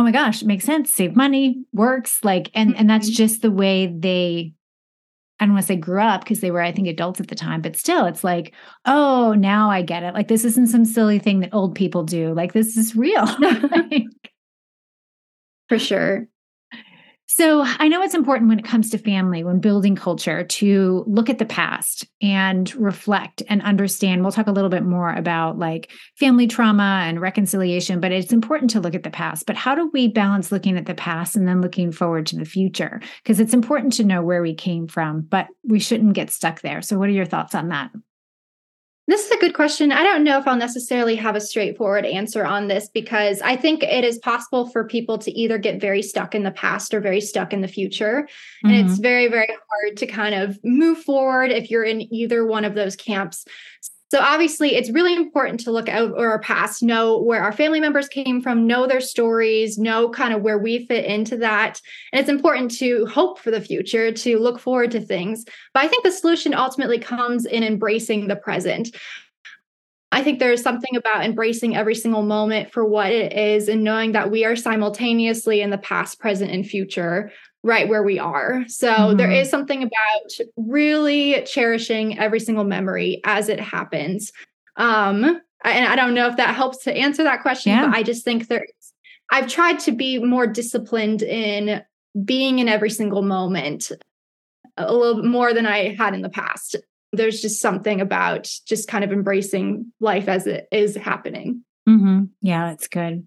oh 0.00 0.02
my 0.02 0.12
gosh, 0.12 0.42
makes 0.42 0.64
sense, 0.64 0.90
save 0.90 1.14
money, 1.14 1.62
works, 1.74 2.24
like, 2.24 2.50
and 2.54 2.74
and 2.74 2.88
that's 2.88 3.08
mm-hmm. 3.08 3.16
just 3.16 3.42
the 3.42 3.50
way 3.50 3.86
they 3.86 4.54
I 5.38 5.44
don't 5.44 5.52
want 5.52 5.64
to 5.64 5.68
say 5.68 5.76
grew 5.76 6.00
up 6.00 6.22
because 6.22 6.40
they 6.40 6.50
were, 6.50 6.62
I 6.62 6.72
think, 6.72 6.88
adults 6.88 7.20
at 7.20 7.28
the 7.28 7.34
time, 7.34 7.60
but 7.60 7.76
still, 7.76 8.06
it's 8.06 8.24
like, 8.24 8.54
oh, 8.86 9.34
now 9.34 9.70
I 9.70 9.82
get 9.82 10.02
it. 10.02 10.14
Like, 10.14 10.28
this 10.28 10.46
isn't 10.46 10.68
some 10.68 10.86
silly 10.86 11.18
thing 11.18 11.40
that 11.40 11.54
old 11.54 11.74
people 11.74 12.02
do. 12.02 12.32
Like, 12.32 12.54
this 12.54 12.78
is 12.78 12.96
real. 12.96 13.26
For 15.68 15.78
sure. 15.78 16.26
So 17.32 17.62
I 17.64 17.86
know 17.86 18.02
it's 18.02 18.16
important 18.16 18.48
when 18.48 18.58
it 18.58 18.64
comes 18.64 18.90
to 18.90 18.98
family, 18.98 19.44
when 19.44 19.60
building 19.60 19.94
culture, 19.94 20.42
to 20.42 21.04
look 21.06 21.30
at 21.30 21.38
the 21.38 21.44
past 21.44 22.04
and 22.20 22.74
reflect 22.74 23.40
and 23.48 23.62
understand. 23.62 24.22
We'll 24.22 24.32
talk 24.32 24.48
a 24.48 24.52
little 24.52 24.68
bit 24.68 24.82
more 24.82 25.12
about 25.12 25.56
like 25.56 25.92
family 26.16 26.48
trauma 26.48 27.04
and 27.06 27.20
reconciliation, 27.20 28.00
but 28.00 28.10
it's 28.10 28.32
important 28.32 28.72
to 28.72 28.80
look 28.80 28.96
at 28.96 29.04
the 29.04 29.10
past. 29.10 29.46
But 29.46 29.54
how 29.54 29.76
do 29.76 29.88
we 29.92 30.08
balance 30.08 30.50
looking 30.50 30.76
at 30.76 30.86
the 30.86 30.94
past 30.94 31.36
and 31.36 31.46
then 31.46 31.62
looking 31.62 31.92
forward 31.92 32.26
to 32.26 32.36
the 32.36 32.44
future? 32.44 33.00
Because 33.22 33.38
it's 33.38 33.54
important 33.54 33.92
to 33.94 34.04
know 34.04 34.22
where 34.22 34.42
we 34.42 34.52
came 34.52 34.88
from, 34.88 35.20
but 35.20 35.46
we 35.62 35.78
shouldn't 35.78 36.14
get 36.14 36.30
stuck 36.30 36.62
there. 36.62 36.82
So, 36.82 36.98
what 36.98 37.08
are 37.10 37.12
your 37.12 37.26
thoughts 37.26 37.54
on 37.54 37.68
that? 37.68 37.92
This 39.10 39.24
is 39.24 39.32
a 39.32 39.38
good 39.38 39.54
question. 39.54 39.90
I 39.90 40.04
don't 40.04 40.22
know 40.22 40.38
if 40.38 40.46
I'll 40.46 40.54
necessarily 40.54 41.16
have 41.16 41.34
a 41.34 41.40
straightforward 41.40 42.06
answer 42.06 42.46
on 42.46 42.68
this 42.68 42.88
because 42.88 43.42
I 43.42 43.56
think 43.56 43.82
it 43.82 44.04
is 44.04 44.18
possible 44.18 44.68
for 44.68 44.84
people 44.84 45.18
to 45.18 45.32
either 45.32 45.58
get 45.58 45.80
very 45.80 46.00
stuck 46.00 46.32
in 46.32 46.44
the 46.44 46.52
past 46.52 46.94
or 46.94 47.00
very 47.00 47.20
stuck 47.20 47.52
in 47.52 47.60
the 47.60 47.66
future. 47.66 48.28
Mm-hmm. 48.64 48.68
And 48.68 48.76
it's 48.76 48.92
mm-hmm. 48.94 49.02
very, 49.02 49.26
very 49.26 49.48
hard 49.48 49.96
to 49.96 50.06
kind 50.06 50.36
of 50.36 50.60
move 50.62 50.98
forward 50.98 51.50
if 51.50 51.72
you're 51.72 51.82
in 51.82 52.02
either 52.14 52.46
one 52.46 52.64
of 52.64 52.76
those 52.76 52.94
camps. 52.94 53.44
So 54.10 54.18
obviously, 54.18 54.74
it's 54.74 54.90
really 54.90 55.14
important 55.14 55.60
to 55.60 55.70
look 55.70 55.88
at 55.88 56.12
our 56.12 56.40
past, 56.40 56.82
know 56.82 57.22
where 57.22 57.42
our 57.42 57.52
family 57.52 57.78
members 57.78 58.08
came 58.08 58.42
from, 58.42 58.66
know 58.66 58.88
their 58.88 59.00
stories, 59.00 59.78
know 59.78 60.08
kind 60.08 60.34
of 60.34 60.42
where 60.42 60.58
we 60.58 60.86
fit 60.86 61.04
into 61.04 61.36
that. 61.36 61.80
And 62.12 62.18
it's 62.18 62.28
important 62.28 62.72
to 62.78 63.06
hope 63.06 63.38
for 63.38 63.52
the 63.52 63.60
future, 63.60 64.10
to 64.10 64.38
look 64.40 64.58
forward 64.58 64.90
to 64.92 65.00
things. 65.00 65.44
But 65.72 65.84
I 65.84 65.88
think 65.88 66.02
the 66.02 66.10
solution 66.10 66.54
ultimately 66.54 66.98
comes 66.98 67.46
in 67.46 67.62
embracing 67.62 68.26
the 68.26 68.34
present. 68.34 68.96
I 70.10 70.24
think 70.24 70.40
there's 70.40 70.60
something 70.60 70.96
about 70.96 71.24
embracing 71.24 71.76
every 71.76 71.94
single 71.94 72.22
moment 72.22 72.72
for 72.72 72.84
what 72.84 73.12
it 73.12 73.32
is 73.32 73.68
and 73.68 73.84
knowing 73.84 74.10
that 74.12 74.32
we 74.32 74.44
are 74.44 74.56
simultaneously 74.56 75.60
in 75.60 75.70
the 75.70 75.78
past, 75.78 76.18
present, 76.18 76.50
and 76.50 76.66
future 76.66 77.30
right 77.62 77.88
where 77.88 78.02
we 78.02 78.18
are. 78.18 78.64
So 78.68 78.90
mm-hmm. 78.90 79.16
there 79.16 79.30
is 79.30 79.50
something 79.50 79.82
about 79.82 80.46
really 80.56 81.42
cherishing 81.44 82.18
every 82.18 82.40
single 82.40 82.64
memory 82.64 83.20
as 83.24 83.48
it 83.48 83.60
happens. 83.60 84.32
Um, 84.76 85.40
and 85.62 85.86
I 85.86 85.96
don't 85.96 86.14
know 86.14 86.26
if 86.26 86.36
that 86.36 86.54
helps 86.54 86.84
to 86.84 86.96
answer 86.96 87.22
that 87.24 87.42
question, 87.42 87.72
yeah. 87.72 87.86
but 87.86 87.94
I 87.94 88.02
just 88.02 88.24
think 88.24 88.48
there's 88.48 88.70
I've 89.30 89.46
tried 89.46 89.78
to 89.80 89.92
be 89.92 90.18
more 90.18 90.46
disciplined 90.46 91.22
in 91.22 91.82
being 92.24 92.58
in 92.58 92.68
every 92.68 92.90
single 92.90 93.22
moment 93.22 93.92
a 94.76 94.92
little 94.92 95.22
bit 95.22 95.30
more 95.30 95.54
than 95.54 95.66
I 95.66 95.94
had 95.94 96.14
in 96.14 96.22
the 96.22 96.28
past. 96.28 96.76
There's 97.12 97.40
just 97.40 97.60
something 97.60 98.00
about 98.00 98.48
just 98.66 98.88
kind 98.88 99.04
of 99.04 99.12
embracing 99.12 99.92
life 100.00 100.28
as 100.28 100.46
it 100.46 100.66
is 100.72 100.96
happening. 100.96 101.64
Mm-hmm. 101.88 102.24
Yeah, 102.40 102.70
that's 102.70 102.88
good. 102.88 103.26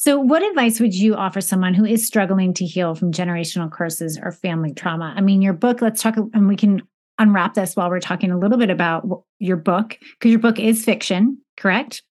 So, 0.00 0.20
what 0.20 0.44
advice 0.44 0.78
would 0.78 0.94
you 0.94 1.16
offer 1.16 1.40
someone 1.40 1.74
who 1.74 1.84
is 1.84 2.06
struggling 2.06 2.54
to 2.54 2.64
heal 2.64 2.94
from 2.94 3.10
generational 3.10 3.68
curses 3.68 4.16
or 4.22 4.30
family 4.30 4.72
trauma? 4.72 5.12
I 5.16 5.20
mean, 5.20 5.42
your 5.42 5.54
book, 5.54 5.82
let's 5.82 6.00
talk, 6.00 6.14
and 6.16 6.46
we 6.46 6.54
can 6.54 6.82
unwrap 7.18 7.54
this 7.54 7.74
while 7.74 7.90
we're 7.90 7.98
talking 7.98 8.30
a 8.30 8.38
little 8.38 8.58
bit 8.58 8.70
about 8.70 9.24
your 9.40 9.56
book, 9.56 9.98
because 10.12 10.30
your 10.30 10.38
book 10.38 10.60
is 10.60 10.84
fiction, 10.84 11.38
correct? 11.56 12.04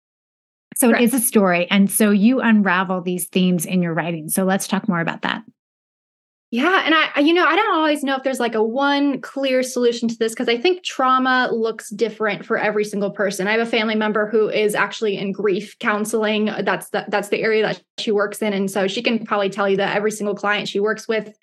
So, 0.76 0.90
correct. 0.90 1.02
it 1.02 1.06
is 1.06 1.14
a 1.14 1.22
story. 1.22 1.66
And 1.72 1.90
so, 1.90 2.10
you 2.12 2.42
unravel 2.42 3.00
these 3.00 3.30
themes 3.30 3.66
in 3.66 3.82
your 3.82 3.94
writing. 3.94 4.28
So, 4.28 4.44
let's 4.44 4.68
talk 4.68 4.90
more 4.90 5.00
about 5.00 5.22
that. 5.22 5.44
Yeah. 6.50 6.84
And 6.86 6.96
I, 6.96 7.20
you 7.20 7.34
know, 7.34 7.46
I 7.46 7.58
don't 7.58 7.76
always 7.76 8.04
know 8.04 8.16
if 8.16 8.24
there's 8.24 8.40
like 8.40 8.56
a 8.56 8.64
one 8.64 9.20
clear 9.20 9.64
solution 9.64 10.08
to 10.08 10.18
this 10.18 10.32
because 10.32 10.48
I 10.48 10.58
think 10.58 10.82
trauma 10.82 11.50
looks 11.52 11.90
different 11.90 12.46
for 12.46 12.58
every 12.58 12.86
single 12.86 13.12
person. 13.12 13.50
I 13.50 13.52
have 13.52 13.68
a 13.68 13.70
family 13.70 13.96
member 13.96 14.30
who 14.30 14.48
is 14.48 14.74
actually 14.74 15.18
in 15.18 15.34
grief 15.34 15.78
counseling. 15.80 16.46
That's 16.62 16.90
the, 16.92 17.04
that's 17.10 17.28
the 17.28 17.42
area 17.42 17.64
that 17.64 17.82
she 17.98 18.12
works 18.12 18.42
in. 18.42 18.54
And 18.54 18.72
so 18.72 18.88
she 18.88 19.04
can 19.04 19.26
probably 19.26 19.50
tell 19.50 19.68
you 19.68 19.76
that 19.78 19.98
every 19.98 20.12
single 20.12 20.36
client 20.36 20.70
she 20.70 20.80
works 20.80 21.06
with 21.06 21.38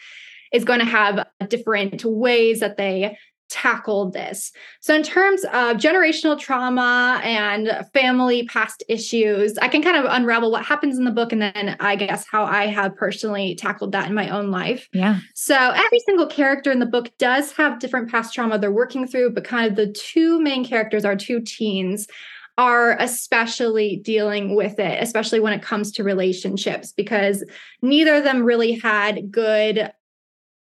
is 0.55 0.65
going 0.65 0.81
to 0.81 0.87
have 0.87 1.27
different 1.49 2.03
ways 2.05 2.61
that 2.61 2.79
they 2.79 3.19
tackle 3.49 4.11
this. 4.11 4.53
So, 4.81 4.95
in 4.95 5.03
terms 5.03 5.45
of 5.45 5.77
generational 5.77 6.39
trauma 6.39 7.21
and 7.23 7.87
family 7.93 8.47
past 8.47 8.83
issues, 8.89 9.57
I 9.59 9.69
can 9.69 9.83
kind 9.83 9.97
of 9.97 10.07
unravel 10.09 10.51
what 10.51 10.65
happens 10.65 10.99
in 10.99 11.05
the 11.05 11.11
book 11.11 11.33
and 11.33 11.43
then 11.43 11.77
I 11.81 11.97
guess 11.97 12.27
how 12.27 12.45
I 12.45 12.67
have 12.67 12.97
personally 12.97 13.55
tackled 13.55 13.93
that 13.93 14.09
in 14.09 14.15
my 14.15 14.29
own 14.29 14.51
life. 14.51 14.89
Yeah. 14.93 15.21
So, 15.35 15.57
every 15.57 16.01
single 16.01 16.27
character 16.27 16.71
in 16.73 16.79
the 16.79 16.87
book 16.87 17.11
does 17.19 17.53
have 17.53 17.79
different 17.79 18.11
past 18.11 18.35
trauma 18.35 18.59
they're 18.59 18.73
working 18.73 19.07
through, 19.07 19.31
but 19.31 19.45
kind 19.45 19.71
of 19.71 19.77
the 19.77 19.93
two 19.93 20.41
main 20.41 20.65
characters 20.65 21.05
are 21.05 21.17
two 21.17 21.41
teens 21.41 22.09
are 22.57 22.97
especially 23.01 23.97
dealing 23.97 24.55
with 24.55 24.79
it, 24.79 25.03
especially 25.03 25.41
when 25.41 25.53
it 25.53 25.63
comes 25.63 25.91
to 25.91 26.05
relationships, 26.05 26.93
because 26.93 27.45
neither 27.83 28.15
of 28.15 28.25
them 28.25 28.45
really 28.45 28.79
had 28.79 29.31
good 29.31 29.93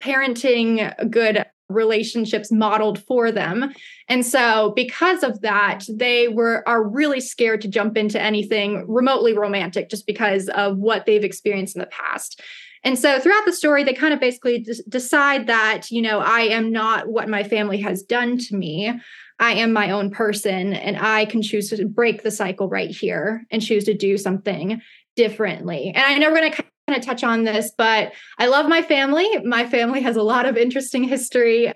parenting, 0.01 1.11
good 1.11 1.45
relationships 1.73 2.51
modeled 2.51 3.03
for 3.03 3.31
them. 3.31 3.71
And 4.07 4.25
so 4.25 4.73
because 4.75 5.23
of 5.23 5.41
that, 5.41 5.85
they 5.89 6.27
were 6.27 6.63
are 6.67 6.87
really 6.87 7.21
scared 7.21 7.61
to 7.61 7.67
jump 7.67 7.97
into 7.97 8.21
anything 8.21 8.85
remotely 8.87 9.33
romantic 9.33 9.89
just 9.89 10.05
because 10.05 10.49
of 10.49 10.77
what 10.77 11.05
they've 11.05 11.23
experienced 11.23 11.75
in 11.75 11.79
the 11.79 11.87
past. 11.87 12.41
And 12.83 12.97
so 12.97 13.19
throughout 13.19 13.45
the 13.45 13.53
story, 13.53 13.83
they 13.83 13.93
kind 13.93 14.13
of 14.13 14.19
basically 14.19 14.59
d- 14.59 14.81
decide 14.89 15.47
that, 15.47 15.91
you 15.91 16.01
know, 16.01 16.19
I 16.19 16.41
am 16.41 16.71
not 16.71 17.07
what 17.07 17.29
my 17.29 17.43
family 17.43 17.79
has 17.81 18.01
done 18.01 18.37
to 18.39 18.55
me. 18.55 18.91
I 19.39 19.53
am 19.53 19.73
my 19.73 19.91
own 19.91 20.11
person 20.11 20.73
and 20.73 20.97
I 20.97 21.25
can 21.25 21.41
choose 21.41 21.69
to 21.69 21.85
break 21.85 22.23
the 22.23 22.31
cycle 22.31 22.69
right 22.69 22.89
here 22.89 23.45
and 23.51 23.61
choose 23.61 23.85
to 23.85 23.93
do 23.93 24.17
something 24.17 24.81
differently. 25.15 25.91
And 25.93 26.03
I 26.03 26.17
know 26.17 26.31
we're 26.31 26.39
going 26.39 26.53
to 26.53 26.63
to 26.93 27.05
touch 27.05 27.23
on 27.23 27.43
this, 27.43 27.71
but 27.77 28.13
I 28.37 28.47
love 28.47 28.67
my 28.67 28.81
family. 28.81 29.27
My 29.43 29.67
family 29.67 30.01
has 30.01 30.15
a 30.15 30.23
lot 30.23 30.45
of 30.45 30.57
interesting 30.57 31.03
history. 31.03 31.71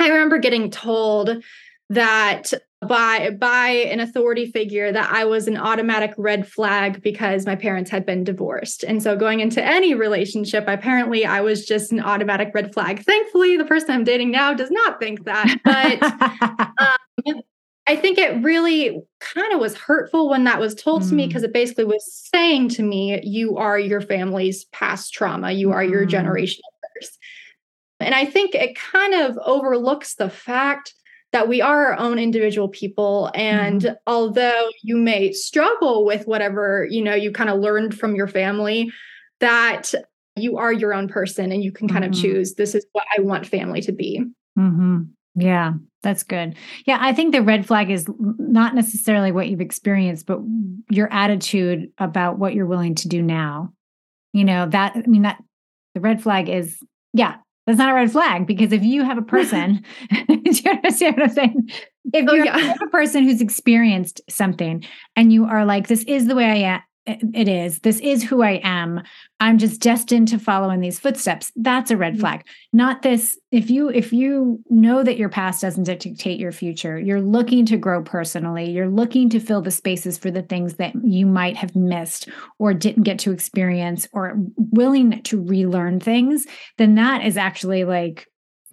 I 0.00 0.08
remember 0.08 0.38
getting 0.38 0.70
told 0.70 1.42
that 1.90 2.52
by 2.80 3.30
by 3.30 3.68
an 3.68 4.00
authority 4.00 4.50
figure 4.50 4.90
that 4.90 5.12
I 5.12 5.24
was 5.26 5.46
an 5.46 5.58
automatic 5.58 6.14
red 6.16 6.48
flag 6.48 7.02
because 7.02 7.44
my 7.44 7.54
parents 7.54 7.90
had 7.90 8.06
been 8.06 8.24
divorced. 8.24 8.84
And 8.84 9.02
so 9.02 9.16
going 9.16 9.40
into 9.40 9.62
any 9.62 9.94
relationship, 9.94 10.64
apparently 10.66 11.26
I 11.26 11.42
was 11.42 11.66
just 11.66 11.92
an 11.92 12.00
automatic 12.00 12.52
red 12.54 12.72
flag. 12.72 13.04
Thankfully, 13.04 13.56
the 13.56 13.66
person 13.66 13.90
I'm 13.90 14.04
dating 14.04 14.30
now 14.30 14.54
does 14.54 14.70
not 14.70 14.98
think 14.98 15.24
that. 15.24 15.58
But 15.62 16.02
um, 17.26 17.42
I 17.90 17.96
think 17.96 18.18
it 18.18 18.40
really 18.40 19.02
kind 19.18 19.52
of 19.52 19.58
was 19.58 19.74
hurtful 19.74 20.30
when 20.30 20.44
that 20.44 20.60
was 20.60 20.76
told 20.76 21.02
mm. 21.02 21.08
to 21.08 21.14
me 21.16 21.26
because 21.26 21.42
mm. 21.42 21.46
it 21.46 21.52
basically 21.52 21.86
was 21.86 22.30
saying 22.32 22.68
to 22.70 22.84
me, 22.84 23.20
you 23.24 23.56
are 23.56 23.80
your 23.80 24.00
family's 24.00 24.66
past 24.66 25.12
trauma, 25.12 25.50
you 25.50 25.72
are 25.72 25.82
your 25.82 26.06
mm. 26.06 26.08
generational 26.08 26.70
curse. 26.94 27.18
And 27.98 28.14
I 28.14 28.26
think 28.26 28.54
it 28.54 28.78
kind 28.78 29.14
of 29.14 29.36
overlooks 29.44 30.14
the 30.14 30.30
fact 30.30 30.94
that 31.32 31.48
we 31.48 31.60
are 31.60 31.86
our 31.86 31.98
own 31.98 32.20
individual 32.20 32.68
people 32.68 33.32
and 33.34 33.82
mm. 33.82 33.96
although 34.06 34.68
you 34.84 34.96
may 34.96 35.32
struggle 35.32 36.04
with 36.04 36.28
whatever 36.28 36.86
you 36.88 37.02
know 37.02 37.14
you 37.14 37.32
kind 37.32 37.50
of 37.50 37.58
learned 37.58 37.98
from 37.98 38.14
your 38.14 38.28
family 38.28 38.92
that 39.40 39.94
you 40.36 40.58
are 40.58 40.72
your 40.72 40.92
own 40.92 41.08
person 41.08 41.52
and 41.52 41.62
you 41.62 41.70
can 41.70 41.88
kind 41.88 42.04
mm-hmm. 42.04 42.12
of 42.14 42.20
choose 42.20 42.54
this 42.54 42.74
is 42.74 42.84
what 42.92 43.04
i 43.16 43.20
want 43.20 43.46
family 43.46 43.80
to 43.80 43.92
be 43.92 44.24
mm-hmm. 44.58 45.02
Yeah, 45.34 45.74
that's 46.02 46.22
good. 46.22 46.56
Yeah, 46.86 46.98
I 47.00 47.12
think 47.12 47.32
the 47.32 47.42
red 47.42 47.66
flag 47.66 47.90
is 47.90 48.06
not 48.18 48.74
necessarily 48.74 49.32
what 49.32 49.48
you've 49.48 49.60
experienced, 49.60 50.26
but 50.26 50.40
your 50.90 51.12
attitude 51.12 51.92
about 51.98 52.38
what 52.38 52.54
you're 52.54 52.66
willing 52.66 52.94
to 52.96 53.08
do 53.08 53.22
now. 53.22 53.72
You 54.32 54.44
know, 54.44 54.66
that, 54.68 54.96
I 54.96 55.06
mean, 55.06 55.22
that 55.22 55.42
the 55.94 56.00
red 56.00 56.22
flag 56.22 56.48
is, 56.48 56.78
yeah, 57.12 57.36
that's 57.66 57.78
not 57.78 57.90
a 57.90 57.94
red 57.94 58.10
flag 58.10 58.46
because 58.46 58.72
if 58.72 58.82
you 58.82 59.04
have 59.04 59.18
a 59.18 59.22
person, 59.36 59.84
do 60.10 60.36
you 60.44 60.70
understand 60.70 61.16
what 61.16 61.28
I'm 61.28 61.34
saying? 61.34 61.70
If 62.12 62.28
oh, 62.28 62.34
you 62.34 62.44
yeah. 62.44 62.58
have 62.58 62.82
a 62.82 62.90
person 62.90 63.24
who's 63.24 63.40
experienced 63.40 64.20
something 64.28 64.84
and 65.16 65.32
you 65.32 65.44
are 65.44 65.64
like, 65.64 65.86
this 65.86 66.02
is 66.04 66.26
the 66.26 66.34
way 66.34 66.46
I 66.46 66.74
am, 66.74 66.80
it 67.34 67.48
is. 67.48 67.80
This 67.80 68.00
is 68.00 68.22
who 68.22 68.42
i 68.42 68.60
am. 68.62 69.02
I'm 69.40 69.58
just 69.58 69.80
destined 69.80 70.28
to 70.28 70.38
follow 70.38 70.70
in 70.70 70.80
these 70.80 70.98
footsteps. 70.98 71.50
That's 71.56 71.90
a 71.90 71.96
red 71.96 72.14
mm-hmm. 72.14 72.20
flag. 72.20 72.46
Not 72.72 73.02
this 73.02 73.38
if 73.50 73.70
you 73.70 73.88
if 73.90 74.12
you 74.12 74.62
know 74.68 75.02
that 75.02 75.16
your 75.16 75.28
past 75.28 75.62
doesn't 75.62 75.84
dictate 75.84 76.38
your 76.38 76.52
future 76.52 76.98
you're 76.98 77.20
looking 77.20 77.66
to 77.66 77.76
grow 77.76 78.02
personally. 78.02 78.70
You're 78.70 78.88
looking 78.88 79.28
to 79.30 79.40
fill 79.40 79.62
the 79.62 79.70
spaces 79.70 80.18
for 80.18 80.30
the 80.30 80.42
things 80.42 80.76
that 80.76 80.94
you 81.02 81.26
might 81.26 81.56
have 81.56 81.74
missed 81.74 82.28
or 82.58 82.74
didn't 82.74 83.04
get 83.04 83.18
to 83.20 83.32
experience 83.32 84.06
or 84.12 84.36
willing 84.56 85.22
to 85.22 85.42
relearn 85.42 86.00
things 86.00 86.46
then 86.78 86.94
that 86.94 87.24
is 87.24 87.36
actually 87.36 87.84
like 87.84 88.26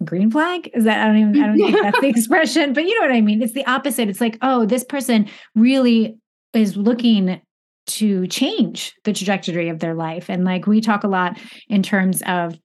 green 0.04 0.30
flag? 0.30 0.70
Is 0.74 0.84
that 0.84 1.02
i 1.02 1.06
don't 1.06 1.18
even 1.18 1.42
i 1.42 1.46
don't 1.46 1.56
think 1.56 1.82
that's 1.82 2.00
the 2.00 2.08
expression 2.16 2.72
but 2.72 2.84
you 2.84 2.98
know 2.98 3.06
what 3.06 3.14
i 3.14 3.20
mean? 3.20 3.42
It's 3.42 3.54
the 3.54 3.66
opposite. 3.66 4.08
It's 4.08 4.20
like 4.20 4.38
oh 4.42 4.66
this 4.66 4.84
person 4.84 5.28
really 5.54 6.16
is 6.54 6.76
looking 6.76 7.40
to 7.88 8.26
change 8.26 8.94
the 9.04 9.12
trajectory 9.12 9.68
of 9.68 9.80
their 9.80 9.94
life. 9.94 10.30
And 10.30 10.44
like 10.44 10.66
we 10.66 10.80
talk 10.80 11.04
a 11.04 11.08
lot 11.08 11.38
in 11.68 11.82
terms 11.82 12.22
of 12.26 12.58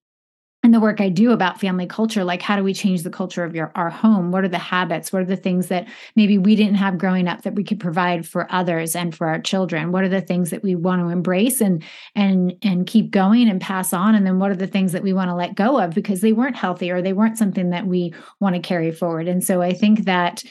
and 0.63 0.74
the 0.74 0.80
work 0.80 1.01
I 1.01 1.10
do 1.10 1.32
about 1.32 1.60
family 1.60 1.86
culture, 1.86 2.24
like 2.24 2.42
how 2.42 2.56
do 2.56 2.63
we 2.63 2.74
change 2.74 3.03
the 3.03 3.10
culture 3.10 3.44
of 3.44 3.53
your 3.53 3.74
our 3.75 3.89
home? 3.89 4.32
What 4.32 4.46
are 4.46 4.50
the 4.50 4.58
habits? 4.58 5.12
What 5.12 5.22
are 5.22 5.25
the 5.25 5.36
things 5.36 5.68
that 5.68 5.88
maybe 6.15 6.38
we 6.38 6.56
didn't 6.56 6.75
have 6.75 6.98
growing 6.98 7.27
up 7.27 7.42
that 7.42 7.56
we 7.56 7.65
could 7.65 7.82
provide 7.82 8.25
for 8.25 8.48
others 8.50 8.96
and 8.96 9.13
for 9.13 9.27
our 9.27 9.42
children? 9.42 9.92
What 9.92 10.06
are 10.06 10.10
the 10.10 10.22
things 10.22 10.51
that 10.51 10.63
we 10.63 10.75
want 10.75 11.01
to 11.01 11.10
embrace 11.10 11.60
and 11.60 11.84
and 12.15 12.53
and 12.63 12.88
keep 12.88 13.12
going 13.12 13.50
and 13.50 13.60
pass 13.60 13.92
on? 13.92 14.15
And 14.15 14.25
then 14.25 14.39
what 14.39 14.51
are 14.51 14.56
the 14.56 14.68
things 14.68 14.94
that 14.94 15.03
we 15.03 15.12
want 15.12 15.30
to 15.30 15.36
let 15.36 15.56
go 15.56 15.82
of 15.82 15.94
because 15.94 16.22
they 16.22 16.34
weren't 16.34 16.56
healthy 16.56 16.92
or 16.92 17.01
they 17.01 17.13
weren't 17.13 17.38
something 17.38 17.72
that 17.72 17.86
we 17.86 18.13
want 18.39 18.56
to 18.56 18.62
carry 18.62 18.92
forward? 18.92 19.27
And 19.27 19.44
so 19.44 19.62
I 19.62 19.74
think 19.74 20.06
that 20.06 20.44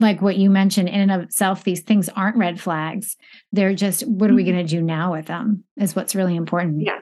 like 0.00 0.20
what 0.20 0.36
you 0.36 0.50
mentioned 0.50 0.88
in 0.88 1.00
and 1.00 1.12
of 1.12 1.22
itself 1.22 1.64
these 1.64 1.80
things 1.80 2.08
aren't 2.10 2.36
red 2.36 2.60
flags 2.60 3.16
they're 3.52 3.74
just 3.74 4.06
what 4.06 4.30
are 4.30 4.34
we 4.34 4.42
mm-hmm. 4.42 4.52
going 4.52 4.66
to 4.66 4.70
do 4.70 4.82
now 4.82 5.12
with 5.12 5.26
them 5.26 5.64
is 5.76 5.94
what's 5.94 6.14
really 6.14 6.36
important 6.36 6.82
yeah 6.82 6.98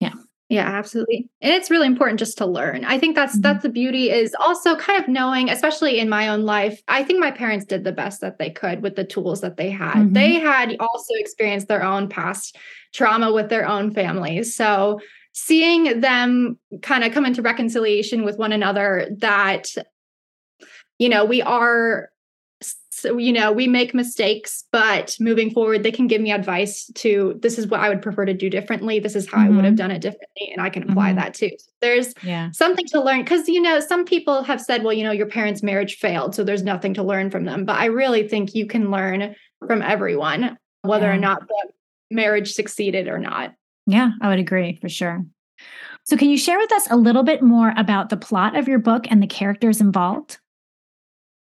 yeah 0.00 0.12
yeah, 0.48 0.66
absolutely. 0.66 1.28
And 1.40 1.52
it's 1.52 1.72
really 1.72 1.88
important 1.88 2.20
just 2.20 2.38
to 2.38 2.46
learn. 2.46 2.84
I 2.84 3.00
think 3.00 3.16
that's 3.16 3.32
mm-hmm. 3.32 3.42
that's 3.42 3.64
the 3.64 3.68
beauty 3.68 4.10
is 4.10 4.32
also 4.38 4.76
kind 4.76 5.02
of 5.02 5.08
knowing, 5.08 5.50
especially 5.50 5.98
in 5.98 6.08
my 6.08 6.28
own 6.28 6.42
life, 6.42 6.80
I 6.86 7.02
think 7.02 7.18
my 7.18 7.32
parents 7.32 7.64
did 7.64 7.82
the 7.82 7.90
best 7.90 8.20
that 8.20 8.38
they 8.38 8.50
could 8.50 8.80
with 8.80 8.94
the 8.94 9.02
tools 9.02 9.40
that 9.40 9.56
they 9.56 9.70
had. 9.70 9.94
Mm-hmm. 9.94 10.12
They 10.12 10.34
had 10.34 10.76
also 10.78 11.14
experienced 11.14 11.66
their 11.66 11.82
own 11.82 12.08
past 12.08 12.56
trauma 12.94 13.32
with 13.32 13.48
their 13.48 13.66
own 13.66 13.92
families. 13.92 14.54
So 14.54 15.00
seeing 15.32 16.00
them 16.00 16.60
kind 16.80 17.02
of 17.02 17.12
come 17.12 17.26
into 17.26 17.42
reconciliation 17.42 18.24
with 18.24 18.38
one 18.38 18.52
another 18.52 19.08
that 19.18 19.74
you 20.98 21.08
know, 21.08 21.24
we 21.24 21.42
are 21.42 22.10
so 22.96 23.18
you 23.18 23.32
know 23.32 23.52
we 23.52 23.68
make 23.68 23.94
mistakes 23.94 24.64
but 24.72 25.16
moving 25.20 25.50
forward 25.50 25.82
they 25.82 25.92
can 25.92 26.06
give 26.06 26.20
me 26.20 26.32
advice 26.32 26.90
to 26.94 27.38
this 27.42 27.58
is 27.58 27.66
what 27.66 27.80
i 27.80 27.88
would 27.88 28.00
prefer 28.00 28.24
to 28.24 28.32
do 28.32 28.48
differently 28.48 28.98
this 28.98 29.14
is 29.14 29.28
how 29.28 29.38
mm-hmm. 29.38 29.52
i 29.52 29.56
would 29.56 29.64
have 29.64 29.74
mm-hmm. 29.74 29.76
done 29.76 29.90
it 29.90 30.00
differently 30.00 30.50
and 30.52 30.60
i 30.60 30.70
can 30.70 30.82
apply 30.88 31.10
mm-hmm. 31.10 31.18
that 31.18 31.34
too 31.34 31.50
there's 31.80 32.14
yeah. 32.22 32.50
something 32.52 32.86
to 32.86 33.02
learn 33.02 33.22
because 33.22 33.48
you 33.48 33.60
know 33.60 33.80
some 33.80 34.04
people 34.04 34.42
have 34.42 34.60
said 34.60 34.82
well 34.82 34.92
you 34.92 35.04
know 35.04 35.12
your 35.12 35.26
parents 35.26 35.62
marriage 35.62 35.96
failed 35.96 36.34
so 36.34 36.42
there's 36.42 36.62
nothing 36.62 36.94
to 36.94 37.02
learn 37.02 37.30
from 37.30 37.44
them 37.44 37.64
but 37.64 37.76
i 37.76 37.84
really 37.84 38.26
think 38.26 38.54
you 38.54 38.66
can 38.66 38.90
learn 38.90 39.34
from 39.66 39.82
everyone 39.82 40.56
whether 40.82 41.06
yeah. 41.06 41.14
or 41.14 41.18
not 41.18 41.40
the 41.46 41.68
marriage 42.10 42.52
succeeded 42.52 43.08
or 43.08 43.18
not 43.18 43.52
yeah 43.86 44.10
i 44.22 44.28
would 44.28 44.38
agree 44.38 44.78
for 44.80 44.88
sure 44.88 45.24
so 46.04 46.16
can 46.16 46.30
you 46.30 46.38
share 46.38 46.58
with 46.58 46.72
us 46.72 46.88
a 46.90 46.96
little 46.96 47.24
bit 47.24 47.42
more 47.42 47.74
about 47.76 48.08
the 48.08 48.16
plot 48.16 48.56
of 48.56 48.68
your 48.68 48.78
book 48.78 49.06
and 49.10 49.22
the 49.22 49.26
characters 49.26 49.80
involved 49.80 50.38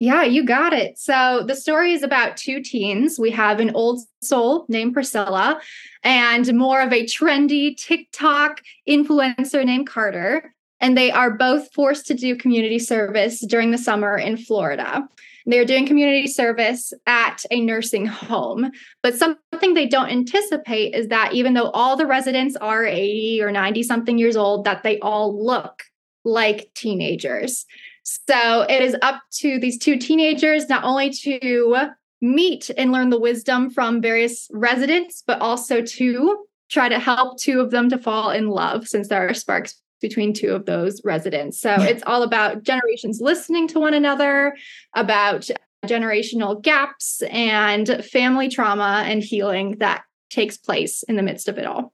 yeah, 0.04 0.22
you 0.22 0.44
got 0.44 0.74
it. 0.74 0.98
So 0.98 1.44
the 1.46 1.56
story 1.56 1.92
is 1.92 2.02
about 2.02 2.36
two 2.36 2.62
teens. 2.62 3.18
We 3.18 3.30
have 3.30 3.58
an 3.58 3.70
old 3.74 4.00
soul 4.22 4.66
named 4.68 4.92
Priscilla 4.92 5.60
and 6.02 6.52
more 6.54 6.82
of 6.82 6.92
a 6.92 7.04
trendy 7.04 7.74
TikTok 7.76 8.60
influencer 8.86 9.64
named 9.64 9.86
Carter. 9.88 10.54
And 10.80 10.98
they 10.98 11.10
are 11.10 11.30
both 11.30 11.72
forced 11.72 12.06
to 12.08 12.14
do 12.14 12.36
community 12.36 12.78
service 12.78 13.40
during 13.40 13.70
the 13.70 13.78
summer 13.78 14.18
in 14.18 14.36
Florida. 14.36 15.08
They're 15.46 15.64
doing 15.64 15.86
community 15.86 16.26
service 16.26 16.92
at 17.06 17.42
a 17.50 17.60
nursing 17.62 18.04
home. 18.04 18.70
But 19.02 19.14
something 19.14 19.72
they 19.72 19.86
don't 19.86 20.10
anticipate 20.10 20.94
is 20.94 21.08
that 21.08 21.32
even 21.32 21.54
though 21.54 21.70
all 21.70 21.96
the 21.96 22.06
residents 22.06 22.56
are 22.56 22.84
80 22.84 23.42
or 23.42 23.50
90 23.50 23.82
something 23.84 24.18
years 24.18 24.36
old, 24.36 24.64
that 24.64 24.82
they 24.82 24.98
all 25.00 25.42
look 25.42 25.84
like 26.24 26.70
teenagers. 26.74 27.64
So 28.04 28.62
it 28.68 28.82
is 28.82 28.96
up 29.02 29.22
to 29.38 29.58
these 29.58 29.78
two 29.78 29.96
teenagers 29.96 30.68
not 30.68 30.84
only 30.84 31.10
to 31.10 31.88
meet 32.20 32.70
and 32.76 32.92
learn 32.92 33.10
the 33.10 33.18
wisdom 33.18 33.70
from 33.70 34.00
various 34.00 34.48
residents, 34.52 35.22
but 35.26 35.40
also 35.40 35.82
to 35.82 36.46
try 36.70 36.88
to 36.88 36.98
help 36.98 37.38
two 37.38 37.60
of 37.60 37.70
them 37.70 37.88
to 37.90 37.98
fall 37.98 38.30
in 38.30 38.48
love 38.48 38.86
since 38.86 39.08
there 39.08 39.28
are 39.28 39.34
sparks 39.34 39.80
between 40.00 40.32
two 40.32 40.54
of 40.54 40.66
those 40.66 41.00
residents. 41.04 41.58
So 41.60 41.74
it's 41.80 42.02
all 42.06 42.22
about 42.22 42.62
generations 42.62 43.20
listening 43.20 43.68
to 43.68 43.80
one 43.80 43.94
another, 43.94 44.54
about 44.94 45.48
generational 45.86 46.60
gaps 46.60 47.22
and 47.30 48.04
family 48.04 48.48
trauma 48.48 49.02
and 49.06 49.22
healing 49.22 49.76
that 49.78 50.02
takes 50.30 50.56
place 50.56 51.04
in 51.04 51.16
the 51.16 51.22
midst 51.22 51.48
of 51.48 51.58
it 51.58 51.66
all. 51.66 51.92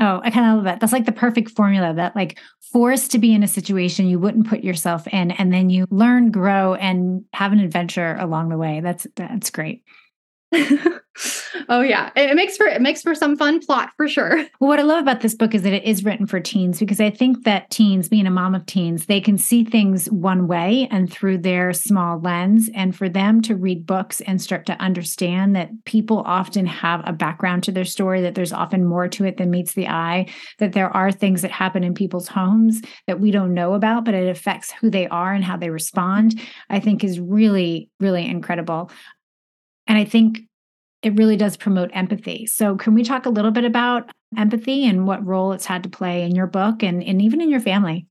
Oh, 0.00 0.20
I 0.22 0.30
kind 0.30 0.46
of 0.46 0.56
love 0.56 0.64
that. 0.64 0.80
That's 0.80 0.92
like 0.92 1.06
the 1.06 1.12
perfect 1.12 1.50
formula 1.50 1.92
that 1.94 2.14
like 2.14 2.38
forced 2.72 3.10
to 3.12 3.18
be 3.18 3.34
in 3.34 3.42
a 3.42 3.48
situation 3.48 4.06
you 4.06 4.18
wouldn't 4.18 4.46
put 4.46 4.62
yourself 4.62 5.06
in 5.08 5.32
and 5.32 5.52
then 5.52 5.70
you 5.70 5.86
learn, 5.90 6.30
grow 6.30 6.74
and 6.74 7.24
have 7.32 7.52
an 7.52 7.58
adventure 7.58 8.16
along 8.20 8.50
the 8.50 8.58
way. 8.58 8.80
That's 8.80 9.06
that's 9.16 9.50
great. 9.50 9.82
oh 11.68 11.82
yeah, 11.82 12.10
it, 12.16 12.34
makes 12.34 12.56
for 12.56 12.66
it 12.66 12.80
makes 12.80 13.02
for 13.02 13.14
some 13.14 13.36
fun 13.36 13.60
plot 13.60 13.90
for 13.96 14.08
sure. 14.08 14.36
Well, 14.60 14.68
what 14.68 14.78
I 14.78 14.82
love 14.82 15.02
about 15.02 15.20
this 15.20 15.34
book 15.34 15.54
is 15.54 15.62
that 15.62 15.72
it 15.72 15.84
is 15.84 16.04
written 16.04 16.26
for 16.26 16.40
teens 16.40 16.78
because 16.78 17.00
I 17.00 17.10
think 17.10 17.44
that 17.44 17.70
teens, 17.70 18.08
being 18.08 18.26
a 18.26 18.30
mom 18.30 18.54
of 18.54 18.64
teens, 18.64 19.06
they 19.06 19.20
can 19.20 19.36
see 19.36 19.62
things 19.62 20.06
one 20.06 20.46
way 20.46 20.88
and 20.90 21.12
through 21.12 21.38
their 21.38 21.72
small 21.72 22.20
lens. 22.20 22.70
And 22.74 22.96
for 22.96 23.08
them 23.08 23.42
to 23.42 23.56
read 23.56 23.86
books 23.86 24.20
and 24.22 24.40
start 24.40 24.64
to 24.66 24.80
understand 24.80 25.54
that 25.56 25.70
people 25.84 26.22
often 26.24 26.64
have 26.66 27.02
a 27.04 27.12
background 27.12 27.62
to 27.64 27.72
their 27.72 27.84
story, 27.84 28.22
that 28.22 28.34
there's 28.34 28.52
often 28.52 28.84
more 28.84 29.08
to 29.08 29.24
it 29.24 29.36
than 29.36 29.50
meets 29.50 29.74
the 29.74 29.88
eye, 29.88 30.28
that 30.58 30.72
there 30.72 30.94
are 30.96 31.12
things 31.12 31.42
that 31.42 31.50
happen 31.50 31.84
in 31.84 31.94
people's 31.94 32.28
homes 32.28 32.80
that 33.06 33.20
we 33.20 33.30
don't 33.30 33.54
know 33.54 33.74
about, 33.74 34.04
but 34.04 34.14
it 34.14 34.28
affects 34.28 34.72
who 34.80 34.88
they 34.88 35.06
are 35.08 35.34
and 35.34 35.44
how 35.44 35.56
they 35.56 35.70
respond. 35.70 36.40
I 36.70 36.80
think 36.80 37.04
is 37.04 37.20
really, 37.20 37.90
really 38.00 38.26
incredible. 38.26 38.90
And 39.88 39.98
I 39.98 40.04
think 40.04 40.40
it 41.02 41.16
really 41.16 41.36
does 41.36 41.56
promote 41.56 41.90
empathy. 41.92 42.46
So, 42.46 42.76
can 42.76 42.94
we 42.94 43.02
talk 43.02 43.26
a 43.26 43.30
little 43.30 43.50
bit 43.50 43.64
about 43.64 44.10
empathy 44.36 44.86
and 44.86 45.06
what 45.06 45.26
role 45.26 45.52
it's 45.52 45.66
had 45.66 45.82
to 45.84 45.88
play 45.88 46.22
in 46.22 46.36
your 46.36 46.46
book 46.46 46.82
and, 46.82 47.02
and 47.02 47.22
even 47.22 47.40
in 47.40 47.50
your 47.50 47.60
family? 47.60 48.06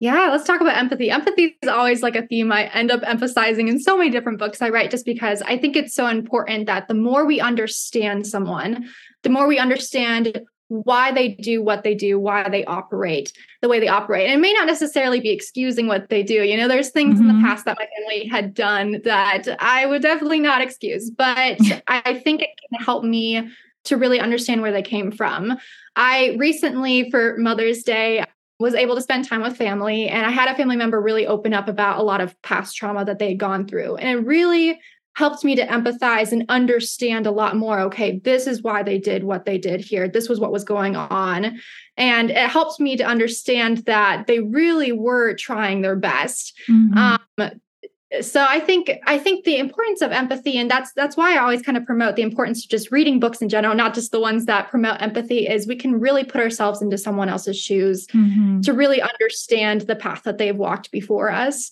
Yeah, 0.00 0.28
let's 0.30 0.44
talk 0.44 0.60
about 0.60 0.76
empathy. 0.76 1.10
Empathy 1.10 1.56
is 1.60 1.68
always 1.68 2.02
like 2.02 2.14
a 2.14 2.26
theme 2.26 2.52
I 2.52 2.66
end 2.66 2.92
up 2.92 3.00
emphasizing 3.04 3.66
in 3.66 3.80
so 3.80 3.96
many 3.96 4.10
different 4.10 4.38
books 4.38 4.62
I 4.62 4.68
write, 4.68 4.92
just 4.92 5.04
because 5.04 5.42
I 5.42 5.58
think 5.58 5.74
it's 5.76 5.94
so 5.94 6.06
important 6.06 6.66
that 6.66 6.86
the 6.86 6.94
more 6.94 7.24
we 7.24 7.40
understand 7.40 8.26
someone, 8.26 8.88
the 9.24 9.30
more 9.30 9.48
we 9.48 9.58
understand 9.58 10.40
why 10.68 11.12
they 11.12 11.28
do 11.28 11.62
what 11.62 11.82
they 11.82 11.94
do, 11.94 12.18
why 12.18 12.48
they 12.48 12.64
operate 12.66 13.32
the 13.62 13.68
way 13.68 13.80
they 13.80 13.88
operate. 13.88 14.26
And 14.26 14.34
it 14.34 14.42
may 14.42 14.52
not 14.52 14.66
necessarily 14.66 15.20
be 15.20 15.30
excusing 15.30 15.86
what 15.86 16.10
they 16.10 16.22
do. 16.22 16.44
You 16.44 16.56
know, 16.56 16.68
there's 16.68 16.90
things 16.90 17.14
mm-hmm. 17.14 17.22
in 17.22 17.28
the 17.28 17.34
mm-hmm. 17.34 17.46
past 17.46 17.64
that 17.64 17.78
my 17.78 17.86
family 17.98 18.28
had 18.28 18.54
done 18.54 19.00
that 19.04 19.48
I 19.60 19.86
would 19.86 20.02
definitely 20.02 20.40
not 20.40 20.60
excuse, 20.60 21.10
but 21.10 21.58
I 21.88 22.20
think 22.22 22.42
it 22.42 22.50
can 22.70 22.84
help 22.84 23.02
me 23.02 23.50
to 23.84 23.96
really 23.96 24.20
understand 24.20 24.60
where 24.60 24.72
they 24.72 24.82
came 24.82 25.10
from. 25.10 25.56
I 25.96 26.36
recently, 26.38 27.10
for 27.10 27.36
Mother's 27.38 27.82
Day, 27.82 28.24
was 28.60 28.74
able 28.74 28.96
to 28.96 29.00
spend 29.00 29.26
time 29.26 29.40
with 29.40 29.56
family 29.56 30.08
and 30.08 30.26
I 30.26 30.30
had 30.30 30.50
a 30.50 30.54
family 30.56 30.76
member 30.76 31.00
really 31.00 31.26
open 31.26 31.54
up 31.54 31.68
about 31.68 32.00
a 32.00 32.02
lot 32.02 32.20
of 32.20 32.40
past 32.42 32.76
trauma 32.76 33.04
that 33.04 33.18
they 33.20 33.28
had 33.28 33.38
gone 33.38 33.66
through. 33.66 33.96
And 33.96 34.08
it 34.08 34.26
really 34.26 34.80
helped 35.18 35.42
me 35.42 35.56
to 35.56 35.66
empathize 35.66 36.30
and 36.30 36.44
understand 36.48 37.26
a 37.26 37.32
lot 37.32 37.56
more. 37.56 37.80
Okay, 37.80 38.20
this 38.20 38.46
is 38.46 38.62
why 38.62 38.84
they 38.84 38.98
did 38.98 39.24
what 39.24 39.46
they 39.46 39.58
did 39.58 39.80
here. 39.80 40.06
This 40.06 40.28
was 40.28 40.38
what 40.38 40.52
was 40.52 40.62
going 40.62 40.94
on. 40.94 41.58
And 41.96 42.30
it 42.30 42.48
helped 42.48 42.78
me 42.78 42.96
to 42.96 43.02
understand 43.02 43.78
that 43.78 44.28
they 44.28 44.38
really 44.38 44.92
were 44.92 45.34
trying 45.34 45.82
their 45.82 45.96
best. 45.96 46.56
Mm-hmm. 46.70 46.96
Um, 46.96 47.50
so 48.22 48.46
i 48.48 48.58
think 48.58 48.90
i 49.06 49.18
think 49.18 49.44
the 49.44 49.58
importance 49.58 50.00
of 50.00 50.12
empathy 50.12 50.56
and 50.56 50.70
that's 50.70 50.94
that's 50.94 51.14
why 51.14 51.34
i 51.34 51.36
always 51.36 51.60
kind 51.60 51.76
of 51.76 51.84
promote 51.84 52.16
the 52.16 52.22
importance 52.22 52.64
of 52.64 52.70
just 52.70 52.90
reading 52.90 53.20
books 53.20 53.42
in 53.42 53.50
general 53.50 53.74
not 53.74 53.92
just 53.92 54.12
the 54.12 54.18
ones 54.18 54.46
that 54.46 54.70
promote 54.70 55.02
empathy 55.02 55.46
is 55.46 55.66
we 55.66 55.76
can 55.76 56.00
really 56.00 56.24
put 56.24 56.40
ourselves 56.40 56.80
into 56.80 56.96
someone 56.96 57.28
else's 57.28 57.60
shoes 57.60 58.06
mm-hmm. 58.06 58.62
to 58.62 58.72
really 58.72 59.02
understand 59.02 59.82
the 59.82 59.94
path 59.94 60.22
that 60.22 60.38
they've 60.38 60.56
walked 60.56 60.90
before 60.90 61.30
us 61.30 61.70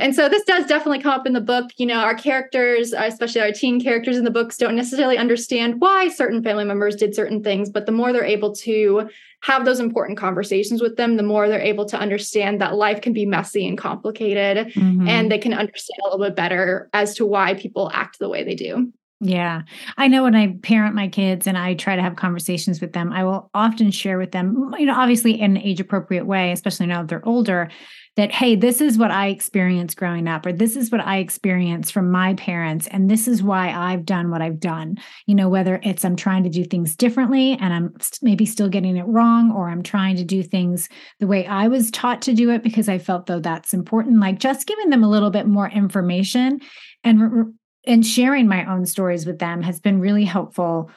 and 0.00 0.14
so 0.14 0.28
this 0.28 0.44
does 0.44 0.66
definitely 0.66 1.00
come 1.00 1.12
up 1.12 1.26
in 1.26 1.32
the 1.32 1.40
book. 1.40 1.70
You 1.76 1.86
know, 1.86 2.00
our 2.00 2.14
characters, 2.14 2.92
especially 2.92 3.40
our 3.40 3.52
teen 3.52 3.80
characters 3.80 4.16
in 4.16 4.24
the 4.24 4.30
books, 4.30 4.56
don't 4.56 4.76
necessarily 4.76 5.18
understand 5.18 5.80
why 5.80 6.08
certain 6.08 6.42
family 6.42 6.64
members 6.64 6.96
did 6.96 7.14
certain 7.14 7.42
things, 7.42 7.70
but 7.70 7.86
the 7.86 7.92
more 7.92 8.12
they're 8.12 8.24
able 8.24 8.54
to 8.56 9.08
have 9.42 9.64
those 9.64 9.80
important 9.80 10.18
conversations 10.18 10.82
with 10.82 10.96
them, 10.96 11.16
the 11.16 11.22
more 11.22 11.48
they're 11.48 11.60
able 11.60 11.86
to 11.86 11.98
understand 11.98 12.60
that 12.60 12.74
life 12.74 13.00
can 13.00 13.12
be 13.12 13.24
messy 13.24 13.66
and 13.66 13.78
complicated 13.78 14.68
mm-hmm. 14.68 15.08
and 15.08 15.30
they 15.30 15.38
can 15.38 15.54
understand 15.54 15.98
a 16.02 16.08
little 16.08 16.24
bit 16.24 16.36
better 16.36 16.90
as 16.92 17.14
to 17.14 17.24
why 17.24 17.54
people 17.54 17.90
act 17.94 18.18
the 18.18 18.28
way 18.28 18.44
they 18.44 18.54
do. 18.54 18.92
Yeah. 19.22 19.62
I 19.98 20.08
know 20.08 20.22
when 20.22 20.34
I 20.34 20.56
parent 20.62 20.94
my 20.94 21.06
kids 21.06 21.46
and 21.46 21.58
I 21.58 21.74
try 21.74 21.94
to 21.94 22.00
have 22.00 22.16
conversations 22.16 22.80
with 22.80 22.94
them, 22.94 23.12
I 23.12 23.24
will 23.24 23.50
often 23.52 23.90
share 23.90 24.16
with 24.16 24.32
them, 24.32 24.74
you 24.78 24.86
know, 24.86 24.94
obviously 24.94 25.38
in 25.38 25.56
an 25.56 25.62
age 25.62 25.78
appropriate 25.78 26.24
way, 26.24 26.52
especially 26.52 26.86
now 26.86 27.02
that 27.02 27.08
they're 27.08 27.28
older, 27.28 27.70
that, 28.16 28.32
hey, 28.32 28.56
this 28.56 28.80
is 28.80 28.98
what 28.98 29.10
I 29.10 29.28
experienced 29.28 29.96
growing 29.96 30.26
up, 30.26 30.44
or 30.44 30.52
this 30.52 30.76
is 30.76 30.90
what 30.90 31.00
I 31.00 31.18
experienced 31.18 31.92
from 31.92 32.10
my 32.10 32.34
parents. 32.34 32.86
And 32.88 33.08
this 33.08 33.28
is 33.28 33.42
why 33.42 33.70
I've 33.70 34.04
done 34.04 34.30
what 34.30 34.42
I've 34.42 34.60
done. 34.60 34.96
You 35.26 35.34
know, 35.34 35.48
whether 35.48 35.80
it's 35.82 36.04
I'm 36.04 36.16
trying 36.16 36.42
to 36.44 36.50
do 36.50 36.64
things 36.64 36.96
differently 36.96 37.52
and 37.60 37.72
I'm 37.72 37.94
maybe 38.20 38.46
still 38.46 38.68
getting 38.68 38.96
it 38.96 39.06
wrong, 39.06 39.52
or 39.52 39.68
I'm 39.68 39.82
trying 39.82 40.16
to 40.16 40.24
do 40.24 40.42
things 40.42 40.88
the 41.20 41.26
way 41.26 41.46
I 41.46 41.68
was 41.68 41.90
taught 41.90 42.22
to 42.22 42.34
do 42.34 42.50
it 42.50 42.62
because 42.62 42.88
I 42.88 42.98
felt 42.98 43.26
though 43.26 43.40
that's 43.40 43.72
important. 43.72 44.20
Like 44.20 44.38
just 44.38 44.66
giving 44.66 44.90
them 44.90 45.04
a 45.04 45.10
little 45.10 45.30
bit 45.30 45.46
more 45.46 45.68
information 45.68 46.60
and 47.04 47.54
and 47.86 48.04
sharing 48.04 48.46
my 48.46 48.70
own 48.70 48.84
stories 48.86 49.24
with 49.24 49.38
them 49.38 49.62
has 49.62 49.80
been 49.80 50.00
really 50.00 50.24
helpful 50.24 50.90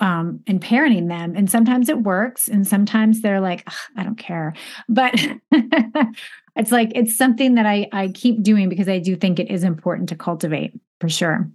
um, 0.00 0.40
and 0.46 0.60
parenting 0.60 1.08
them. 1.08 1.34
And 1.36 1.50
sometimes 1.50 1.88
it 1.88 2.02
works, 2.02 2.48
and 2.48 2.66
sometimes 2.66 3.20
they're 3.20 3.40
like, 3.40 3.68
I 3.96 4.02
don't 4.02 4.18
care. 4.18 4.54
But 4.88 5.14
it's 6.56 6.72
like 6.72 6.92
it's 6.94 7.16
something 7.16 7.54
that 7.54 7.66
I 7.66 7.88
I 7.92 8.08
keep 8.08 8.42
doing 8.42 8.68
because 8.68 8.88
I 8.88 8.98
do 8.98 9.16
think 9.16 9.38
it 9.38 9.50
is 9.50 9.64
important 9.64 10.08
to 10.10 10.16
cultivate 10.16 10.72
for 11.00 11.08
sure. 11.08 11.50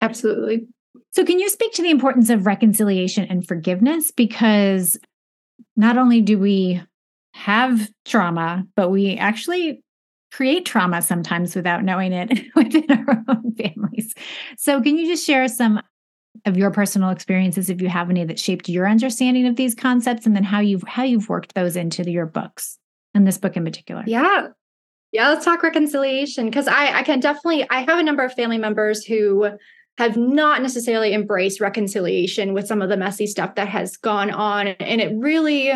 Absolutely. 0.00 0.66
So, 1.12 1.24
can 1.24 1.38
you 1.38 1.48
speak 1.48 1.72
to 1.74 1.82
the 1.82 1.90
importance 1.90 2.30
of 2.30 2.46
reconciliation 2.46 3.24
and 3.24 3.46
forgiveness? 3.46 4.10
Because 4.10 4.98
not 5.76 5.98
only 5.98 6.20
do 6.20 6.38
we 6.38 6.82
have 7.34 7.88
trauma, 8.04 8.64
but 8.76 8.90
we 8.90 9.16
actually 9.16 9.82
create 10.32 10.66
trauma 10.66 11.00
sometimes 11.00 11.56
without 11.56 11.82
knowing 11.82 12.12
it 12.12 12.30
within 12.54 12.84
our 12.90 13.24
own 13.28 13.54
families. 13.54 14.14
So, 14.56 14.82
can 14.82 14.98
you 14.98 15.06
just 15.06 15.26
share 15.26 15.48
some 15.48 15.80
of 16.44 16.56
your 16.56 16.70
personal 16.70 17.10
experiences, 17.10 17.68
if 17.68 17.80
you 17.80 17.88
have 17.88 18.10
any, 18.10 18.24
that 18.24 18.38
shaped 18.38 18.68
your 18.68 18.88
understanding 18.88 19.46
of 19.46 19.56
these 19.56 19.74
concepts, 19.74 20.26
and 20.26 20.36
then 20.36 20.44
how 20.44 20.60
you've 20.60 20.84
how 20.86 21.04
you've 21.04 21.28
worked 21.28 21.54
those 21.54 21.74
into 21.74 22.08
your 22.08 22.26
books 22.26 22.78
and 23.14 23.26
this 23.26 23.38
book 23.38 23.56
in 23.56 23.64
particular? 23.64 24.04
Yeah, 24.06 24.48
yeah. 25.12 25.28
Let's 25.28 25.44
talk 25.44 25.62
reconciliation 25.62 26.46
because 26.46 26.68
I 26.68 26.98
I 26.98 27.02
can 27.02 27.20
definitely 27.20 27.68
I 27.70 27.80
have 27.80 27.98
a 27.98 28.02
number 28.02 28.24
of 28.24 28.32
family 28.32 28.58
members 28.58 29.04
who 29.04 29.50
have 29.98 30.16
not 30.16 30.62
necessarily 30.62 31.12
embraced 31.12 31.60
reconciliation 31.60 32.54
with 32.54 32.68
some 32.68 32.80
of 32.80 32.88
the 32.88 32.96
messy 32.96 33.26
stuff 33.26 33.56
that 33.56 33.68
has 33.68 33.96
gone 33.96 34.30
on. 34.30 34.68
And 34.68 35.00
it 35.00 35.12
really 35.16 35.72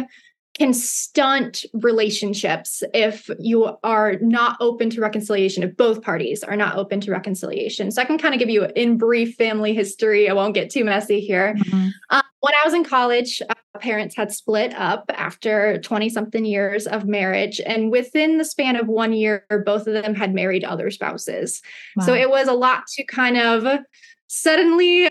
can 0.54 0.74
stunt 0.74 1.64
relationships 1.72 2.82
if 2.92 3.30
you 3.38 3.76
are 3.82 4.16
not 4.20 4.56
open 4.60 4.90
to 4.90 5.00
reconciliation, 5.00 5.62
if 5.62 5.76
both 5.76 6.02
parties 6.02 6.44
are 6.44 6.56
not 6.56 6.76
open 6.76 7.00
to 7.00 7.10
reconciliation. 7.10 7.90
So 7.90 8.02
I 8.02 8.04
can 8.04 8.18
kind 8.18 8.34
of 8.34 8.38
give 8.38 8.50
you 8.50 8.66
in 8.76 8.98
brief 8.98 9.36
family 9.36 9.72
history. 9.72 10.28
I 10.28 10.34
won't 10.34 10.54
get 10.54 10.70
too 10.70 10.84
messy 10.84 11.20
here. 11.20 11.54
Mm-hmm. 11.54 11.88
Um, 12.10 12.22
when 12.40 12.54
I 12.54 12.64
was 12.64 12.74
in 12.74 12.84
college, 12.84 13.40
uh, 13.48 13.78
parents 13.80 14.14
had 14.14 14.30
split 14.30 14.74
up 14.74 15.04
after 15.14 15.78
20 15.78 16.10
something 16.10 16.44
years 16.44 16.86
of 16.86 17.06
marriage. 17.06 17.60
And 17.64 17.90
within 17.90 18.36
the 18.36 18.44
span 18.44 18.76
of 18.76 18.88
one 18.88 19.14
year, 19.14 19.46
both 19.64 19.86
of 19.86 19.94
them 19.94 20.14
had 20.14 20.34
married 20.34 20.64
other 20.64 20.90
spouses. 20.90 21.62
Wow. 21.96 22.06
So 22.06 22.14
it 22.14 22.28
was 22.28 22.48
a 22.48 22.52
lot 22.52 22.86
to 22.88 23.04
kind 23.04 23.38
of 23.38 23.78
suddenly 24.26 25.08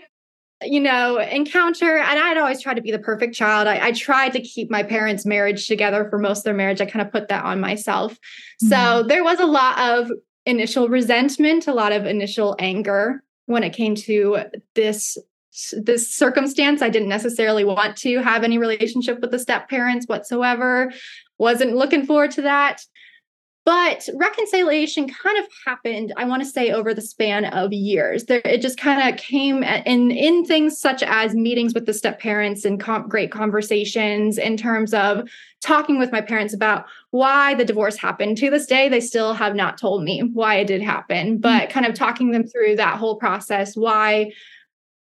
you 0.64 0.80
know, 0.80 1.18
encounter, 1.18 1.98
and 1.98 2.18
I'd 2.18 2.36
always 2.36 2.60
try 2.60 2.74
to 2.74 2.80
be 2.80 2.90
the 2.90 2.98
perfect 2.98 3.34
child. 3.34 3.68
I, 3.68 3.88
I, 3.88 3.92
tried 3.92 4.32
to 4.34 4.40
keep 4.40 4.70
my 4.70 4.82
parents' 4.82 5.26
marriage 5.26 5.66
together 5.66 6.06
for 6.08 6.18
most 6.18 6.38
of 6.38 6.44
their 6.44 6.54
marriage. 6.54 6.80
I 6.80 6.86
kind 6.86 7.04
of 7.04 7.12
put 7.12 7.28
that 7.28 7.44
on 7.44 7.60
myself. 7.60 8.12
Mm-hmm. 8.12 8.68
So 8.68 9.02
there 9.02 9.24
was 9.24 9.40
a 9.40 9.46
lot 9.46 9.78
of 9.78 10.10
initial 10.46 10.88
resentment, 10.88 11.66
a 11.66 11.74
lot 11.74 11.92
of 11.92 12.06
initial 12.06 12.56
anger 12.58 13.22
when 13.46 13.62
it 13.62 13.72
came 13.72 13.94
to 13.94 14.38
this 14.74 15.18
this 15.72 16.12
circumstance. 16.12 16.80
I 16.80 16.88
didn't 16.88 17.08
necessarily 17.08 17.64
want 17.64 17.96
to 17.98 18.22
have 18.22 18.42
any 18.42 18.58
relationship 18.58 19.20
with 19.20 19.30
the 19.30 19.38
step 19.38 19.68
parents 19.68 20.06
whatsoever. 20.06 20.92
Wasn't 21.38 21.76
looking 21.76 22.06
forward 22.06 22.30
to 22.32 22.42
that. 22.42 22.82
But 23.64 24.08
reconciliation 24.14 25.08
kind 25.08 25.38
of 25.38 25.44
happened, 25.64 26.12
I 26.16 26.24
want 26.24 26.42
to 26.42 26.48
say, 26.48 26.72
over 26.72 26.92
the 26.92 27.00
span 27.00 27.44
of 27.44 27.72
years. 27.72 28.24
There, 28.24 28.42
it 28.44 28.60
just 28.60 28.76
kind 28.76 29.08
of 29.08 29.20
came 29.20 29.62
in 29.62 30.10
in 30.10 30.44
things 30.44 30.78
such 30.78 31.02
as 31.04 31.34
meetings 31.34 31.72
with 31.72 31.86
the 31.86 31.94
step 31.94 32.18
parents 32.18 32.64
and 32.64 32.80
com- 32.80 33.08
great 33.08 33.30
conversations 33.30 34.36
in 34.36 34.56
terms 34.56 34.92
of 34.92 35.28
talking 35.60 36.00
with 36.00 36.10
my 36.10 36.20
parents 36.20 36.52
about 36.52 36.86
why 37.10 37.54
the 37.54 37.64
divorce 37.64 37.96
happened. 37.96 38.36
To 38.38 38.50
this 38.50 38.66
day, 38.66 38.88
they 38.88 39.00
still 39.00 39.32
have 39.32 39.54
not 39.54 39.78
told 39.78 40.02
me 40.02 40.22
why 40.32 40.56
it 40.56 40.66
did 40.66 40.82
happen, 40.82 41.38
but 41.38 41.62
mm-hmm. 41.62 41.72
kind 41.72 41.86
of 41.86 41.94
talking 41.94 42.32
them 42.32 42.46
through 42.48 42.76
that 42.76 42.96
whole 42.96 43.16
process, 43.16 43.76
why 43.76 44.32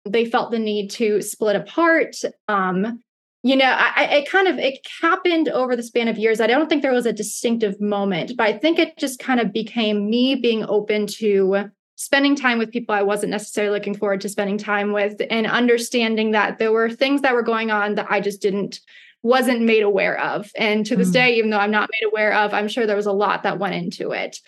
they 0.04 0.26
felt 0.26 0.50
the 0.50 0.58
need 0.58 0.90
to 0.90 1.22
split 1.22 1.56
apart 1.56 2.16
um, 2.48 3.00
you 3.42 3.57
know 3.57 3.76
I, 3.76 4.05
it 4.05 4.31
kind 4.31 4.48
of 4.48 4.59
it 4.59 4.87
happened 5.00 5.48
over 5.48 5.74
the 5.74 5.83
span 5.83 6.09
of 6.09 6.18
years 6.18 6.40
i 6.40 6.46
don't 6.46 6.68
think 6.68 6.83
there 6.83 6.92
was 6.92 7.07
a 7.07 7.12
distinctive 7.12 7.81
moment 7.81 8.37
but 8.37 8.46
i 8.46 8.57
think 8.57 8.78
it 8.78 8.96
just 8.96 9.18
kind 9.18 9.40
of 9.40 9.52
became 9.52 10.09
me 10.09 10.35
being 10.35 10.64
open 10.64 11.07
to 11.18 11.70
spending 11.96 12.37
time 12.37 12.59
with 12.59 12.70
people 12.70 12.94
i 12.94 13.02
wasn't 13.02 13.31
necessarily 13.31 13.78
looking 13.78 13.96
forward 13.96 14.20
to 14.20 14.28
spending 14.28 14.59
time 14.59 14.92
with 14.92 15.20
and 15.31 15.46
understanding 15.46 16.31
that 16.33 16.59
there 16.59 16.72
were 16.72 16.90
things 16.90 17.22
that 17.22 17.35
were 17.35 17.42
going 17.42 17.70
on 17.70 17.96
that 17.96 18.07
i 18.11 18.20
just 18.20 18.40
didn't 18.40 18.81
wasn't 19.24 19.62
made 19.62 19.83
aware 19.83 20.18
of 20.20 20.50
and 20.57 20.85
to 20.85 20.96
this 20.96 21.11
mm. 21.11 21.14
day 21.14 21.37
even 21.37 21.50
though 21.50 21.59
i'm 21.59 21.70
not 21.70 21.90
made 21.92 22.07
aware 22.07 22.35
of 22.35 22.55
i'm 22.55 22.68
sure 22.68 22.87
there 22.87 22.96
was 22.96 23.07
a 23.07 23.12
lot 23.12 23.42
that 23.42 23.59
went 23.59 23.74
into 23.74 24.11
it 24.12 24.38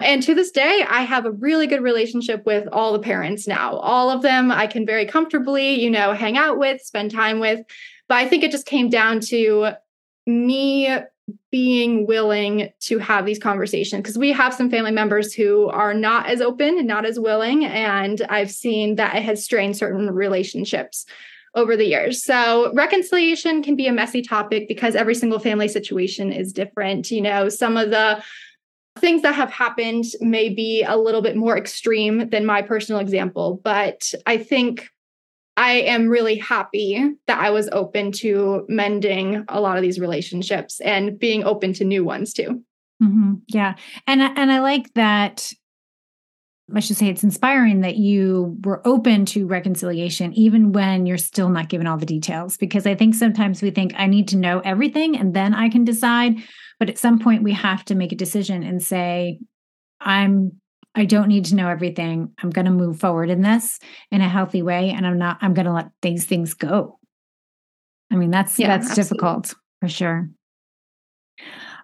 and 0.00 0.22
to 0.22 0.34
this 0.34 0.52
day, 0.52 0.84
I 0.88 1.02
have 1.02 1.26
a 1.26 1.32
really 1.32 1.66
good 1.66 1.82
relationship 1.82 2.46
with 2.46 2.68
all 2.70 2.92
the 2.92 3.00
parents 3.00 3.48
now. 3.48 3.76
All 3.78 4.10
of 4.10 4.22
them 4.22 4.52
I 4.52 4.68
can 4.68 4.86
very 4.86 5.04
comfortably, 5.04 5.82
you 5.82 5.90
know, 5.90 6.12
hang 6.12 6.36
out 6.36 6.56
with, 6.56 6.80
spend 6.82 7.10
time 7.10 7.40
with. 7.40 7.60
But 8.08 8.16
I 8.16 8.28
think 8.28 8.42
it 8.42 8.50
just 8.50 8.66
came 8.66 8.88
down 8.88 9.20
to 9.20 9.72
me 10.26 10.88
being 11.50 12.06
willing 12.06 12.70
to 12.80 12.98
have 12.98 13.26
these 13.26 13.38
conversations 13.38 14.00
because 14.00 14.16
we 14.18 14.32
have 14.32 14.54
some 14.54 14.70
family 14.70 14.90
members 14.90 15.34
who 15.34 15.68
are 15.68 15.92
not 15.92 16.26
as 16.26 16.40
open 16.40 16.78
and 16.78 16.86
not 16.86 17.04
as 17.04 17.20
willing. 17.20 17.64
And 17.64 18.22
I've 18.28 18.50
seen 18.50 18.96
that 18.96 19.16
it 19.16 19.22
has 19.22 19.44
strained 19.44 19.76
certain 19.76 20.10
relationships 20.10 21.04
over 21.54 21.76
the 21.76 21.86
years. 21.86 22.22
So 22.22 22.72
reconciliation 22.74 23.62
can 23.62 23.76
be 23.76 23.86
a 23.86 23.92
messy 23.92 24.22
topic 24.22 24.68
because 24.68 24.94
every 24.94 25.14
single 25.14 25.38
family 25.38 25.68
situation 25.68 26.32
is 26.32 26.52
different. 26.52 27.10
You 27.10 27.22
know, 27.22 27.48
some 27.48 27.76
of 27.76 27.90
the 27.90 28.22
things 28.98 29.22
that 29.22 29.34
have 29.34 29.50
happened 29.50 30.04
may 30.20 30.48
be 30.48 30.82
a 30.82 30.96
little 30.96 31.22
bit 31.22 31.36
more 31.36 31.56
extreme 31.56 32.30
than 32.30 32.44
my 32.44 32.62
personal 32.62 33.00
example, 33.00 33.60
but 33.62 34.12
I 34.26 34.38
think 34.38 34.88
I 35.58 35.72
am 35.72 36.08
really 36.08 36.36
happy 36.36 37.04
that 37.26 37.40
I 37.40 37.50
was 37.50 37.68
open 37.72 38.12
to 38.12 38.64
mending 38.68 39.44
a 39.48 39.60
lot 39.60 39.76
of 39.76 39.82
these 39.82 39.98
relationships 39.98 40.80
and 40.80 41.18
being 41.18 41.42
open 41.42 41.72
to 41.74 41.84
new 41.84 42.04
ones 42.04 42.32
too. 42.32 42.62
Mm-hmm. 43.02 43.34
Yeah, 43.48 43.74
and 44.06 44.22
and 44.22 44.52
I 44.52 44.60
like 44.60 44.94
that. 44.94 45.52
I 46.72 46.78
should 46.78 46.96
say 46.96 47.08
it's 47.08 47.24
inspiring 47.24 47.80
that 47.80 47.96
you 47.96 48.56
were 48.62 48.86
open 48.86 49.24
to 49.26 49.46
reconciliation 49.46 50.32
even 50.34 50.70
when 50.70 51.06
you're 51.06 51.18
still 51.18 51.48
not 51.48 51.70
given 51.70 51.88
all 51.88 51.96
the 51.96 52.06
details. 52.06 52.56
Because 52.56 52.86
I 52.86 52.94
think 52.94 53.16
sometimes 53.16 53.60
we 53.60 53.70
think 53.70 53.94
I 53.96 54.06
need 54.06 54.28
to 54.28 54.36
know 54.36 54.60
everything 54.60 55.16
and 55.16 55.34
then 55.34 55.54
I 55.54 55.70
can 55.70 55.84
decide. 55.84 56.36
But 56.78 56.88
at 56.88 56.98
some 56.98 57.18
point, 57.18 57.42
we 57.42 57.52
have 57.54 57.84
to 57.86 57.96
make 57.96 58.12
a 58.12 58.16
decision 58.16 58.62
and 58.62 58.80
say, 58.80 59.40
I'm 60.00 60.60
I 60.98 61.04
don't 61.04 61.28
need 61.28 61.44
to 61.46 61.54
know 61.54 61.68
everything. 61.68 62.32
I'm 62.42 62.50
going 62.50 62.64
to 62.64 62.72
move 62.72 62.98
forward 62.98 63.30
in 63.30 63.40
this 63.40 63.78
in 64.10 64.20
a 64.20 64.28
healthy 64.28 64.62
way 64.62 64.90
and 64.90 65.06
I'm 65.06 65.16
not 65.16 65.38
I'm 65.40 65.54
going 65.54 65.66
to 65.66 65.72
let 65.72 65.90
these 66.02 66.24
things 66.24 66.54
go. 66.54 66.98
I 68.10 68.16
mean, 68.16 68.32
that's 68.32 68.58
yeah, 68.58 68.66
that's 68.66 68.90
absolutely. 68.90 69.04
difficult 69.04 69.54
for 69.80 69.88
sure. 69.88 70.28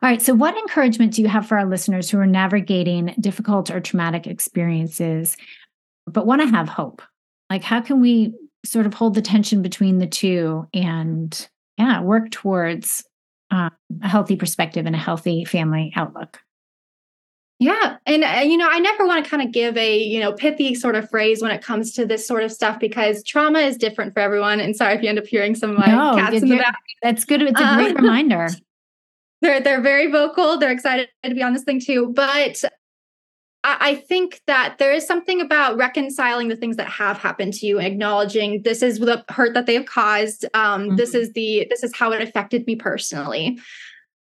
All 0.03 0.11
right, 0.11 0.20
so 0.20 0.35
what 0.35 0.57
encouragement 0.57 1.14
do 1.14 1.22
you 1.22 1.29
have 1.29 1.46
for 1.46 1.57
our 1.57 1.64
listeners 1.64 2.11
who 2.11 2.18
are 2.18 2.27
navigating 2.27 3.14
difficult 3.20 3.70
or 3.70 3.81
traumatic 3.81 4.27
experiences 4.27 5.37
but 6.09 6.27
want 6.27 6.42
to 6.42 6.48
have 6.48 6.68
hope? 6.68 7.00
Like 7.50 7.62
how 7.62 7.81
can 7.81 8.00
we 8.00 8.35
sort 8.64 8.85
of 8.85 8.94
hold 8.94 9.14
the 9.14 9.22
tension 9.22 9.62
between 9.62 9.98
the 9.98 10.09
two 10.09 10.66
and 10.74 11.48
yeah, 11.79 12.00
work 12.00 12.33
towards 12.33 13.05
um, 13.53 13.70
a 14.03 14.09
healthy 14.09 14.35
perspective 14.35 14.87
and 14.87 14.96
a 14.96 14.98
healthy 14.98 15.44
family 15.44 15.92
outlook? 15.94 16.40
Yeah. 17.61 17.97
And, 18.05 18.25
uh, 18.25 18.43
you 18.45 18.57
know, 18.57 18.69
I 18.69 18.79
never 18.79 19.07
want 19.07 19.25
to 19.25 19.31
kind 19.31 19.43
of 19.43 19.53
give 19.53 19.77
a, 19.77 19.97
you 19.97 20.19
know, 20.19 20.33
pithy 20.33 20.75
sort 20.75 20.97
of 20.97 21.09
phrase 21.09 21.40
when 21.40 21.53
it 21.53 21.62
comes 21.62 21.93
to 21.93 22.05
this 22.05 22.27
sort 22.27 22.43
of 22.43 22.51
stuff 22.51 22.81
because 22.81 23.23
trauma 23.23 23.61
is 23.61 23.77
different 23.77 24.12
for 24.12 24.21
everyone. 24.21 24.61
And 24.61 24.75
sorry 24.75 24.95
if 24.95 25.03
you 25.03 25.09
end 25.09 25.19
up 25.19 25.27
hearing 25.27 25.55
some 25.55 25.71
of 25.71 25.79
my 25.79 25.87
no, 25.87 26.17
cats 26.17 26.43
in 26.43 26.49
the 26.49 26.57
back. 26.57 26.77
That's 27.03 27.25
good. 27.25 27.43
It's 27.43 27.61
a 27.61 27.75
great 27.77 27.97
um, 27.97 28.05
reminder. 28.05 28.49
They're, 29.40 29.61
they're 29.61 29.83
very 29.83 30.11
vocal. 30.11 30.57
They're 30.57 30.73
excited 30.73 31.11
to 31.23 31.35
be 31.35 31.43
on 31.43 31.53
this 31.53 31.64
thing 31.64 31.79
too. 31.79 32.11
But 32.14 32.64
I, 33.62 33.77
I 33.79 33.95
think 33.95 34.40
that 34.47 34.77
there 34.79 34.90
is 34.90 35.07
something 35.07 35.43
about 35.43 35.77
reconciling 35.77 36.49
the 36.49 36.57
things 36.57 36.77
that 36.77 36.88
have 36.88 37.19
happened 37.19 37.53
to 37.55 37.67
you, 37.67 37.79
acknowledging 37.79 38.62
this 38.62 38.83
is 38.83 39.01
the 39.01 39.23
hurt 39.29 39.53
that 39.53 39.67
they 39.67 39.75
have 39.75 39.85
caused. 39.85 40.47
Um, 40.55 40.85
mm-hmm. 40.85 40.97
This 40.97 41.14
is 41.14 41.31
the, 41.35 41.67
this 41.69 41.83
is 41.83 41.95
how 41.95 42.11
it 42.12 42.23
affected 42.23 42.67
me 42.67 42.77
personally 42.77 43.59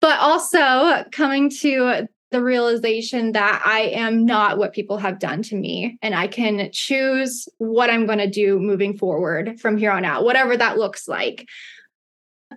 but 0.01 0.19
also 0.21 1.05
coming 1.11 1.51
to 1.51 2.07
the 2.31 2.43
realization 2.43 3.33
that 3.33 3.63
I 3.65 3.81
am 3.81 4.25
not 4.25 4.59
what 4.59 4.75
people 4.75 4.99
have 4.99 5.19
done 5.19 5.43
to 5.45 5.57
me 5.57 5.99
and 6.03 6.15
I 6.15 6.27
can 6.27 6.71
choose 6.73 7.49
what 7.59 7.91
I'm 7.91 8.07
going 8.07 8.19
to 8.19 8.29
do 8.29 8.59
moving 8.59 8.97
forward 8.97 9.59
from 9.61 9.79
here 9.79 9.91
on 9.91 10.05
out, 10.05 10.25
whatever 10.25 10.57
that 10.57 10.77
looks 10.77 11.09
like. 11.09 11.49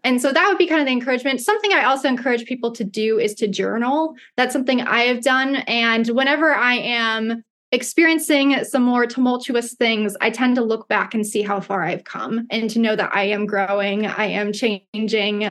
And 0.04 0.22
so 0.22 0.32
that 0.32 0.48
would 0.48 0.58
be 0.58 0.68
kind 0.68 0.82
of 0.82 0.88
the 0.88 0.94
encouragement. 0.94 1.42
Something 1.42 1.74
I 1.74 1.84
also 1.84 2.08
encourage 2.08 2.46
people 2.46 2.72
to 2.72 2.84
do 2.84 3.20
is 3.20 3.34
to 3.36 3.48
journal. 3.48 4.16
That's 4.36 4.54
something 4.54 4.82
I 4.82 5.02
have 5.02 5.22
done. 5.22 5.58
And 5.68 6.08
whenever 6.08 6.54
I 6.54 6.76
am 6.76 7.44
experiencing 7.72 8.64
some 8.66 8.84
more 8.84 9.06
tumultuous 9.06 9.74
things, 9.76 10.18
I 10.20 10.30
tend 10.30 10.56
to 10.56 10.64
look 10.64 10.90
back 10.90 11.14
and 11.14 11.26
see 11.26 11.42
how 11.42 11.62
far 11.62 11.84
I've 11.84 12.04
come 12.04 12.48
and 12.50 12.70
to 12.72 12.80
know 12.80 12.96
that 12.96 13.16
I 13.16 13.24
am 13.24 13.46
growing, 13.46 14.06
I 14.06 14.26
am 14.26 14.52
changing, 14.52 15.50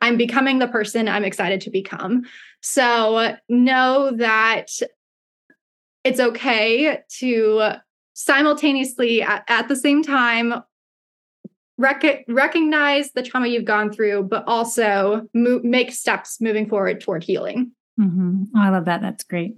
I'm 0.00 0.16
becoming 0.16 0.58
the 0.58 0.68
person 0.68 1.08
I'm 1.08 1.24
excited 1.24 1.60
to 1.62 1.70
become. 1.70 2.22
So 2.60 3.36
know 3.48 4.12
that 4.16 4.70
it's 6.04 6.20
okay 6.20 7.00
to 7.18 7.72
simultaneously 8.14 9.22
at, 9.22 9.44
at 9.48 9.68
the 9.68 9.76
same 9.76 10.02
time 10.02 10.54
rec- 11.78 12.24
recognize 12.28 13.12
the 13.12 13.22
trauma 13.22 13.48
you've 13.48 13.64
gone 13.64 13.92
through, 13.92 14.24
but 14.24 14.44
also 14.46 15.28
mo- 15.34 15.60
make 15.62 15.92
steps 15.92 16.40
moving 16.40 16.68
forward 16.68 17.00
toward 17.00 17.24
healing. 17.24 17.72
Mm-hmm. 18.00 18.44
Oh, 18.54 18.60
I 18.60 18.70
love 18.70 18.86
that. 18.86 19.00
That's 19.00 19.24
great. 19.24 19.54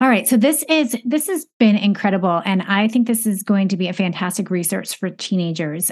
All 0.00 0.08
right, 0.08 0.28
so 0.28 0.36
this 0.36 0.64
is 0.68 0.96
this 1.04 1.28
has 1.28 1.46
been 1.58 1.76
incredible, 1.76 2.42
and 2.44 2.62
I 2.62 2.88
think 2.88 3.06
this 3.06 3.26
is 3.26 3.42
going 3.42 3.68
to 3.68 3.76
be 3.76 3.88
a 3.88 3.92
fantastic 3.92 4.50
research 4.50 4.96
for 4.96 5.08
teenagers 5.08 5.90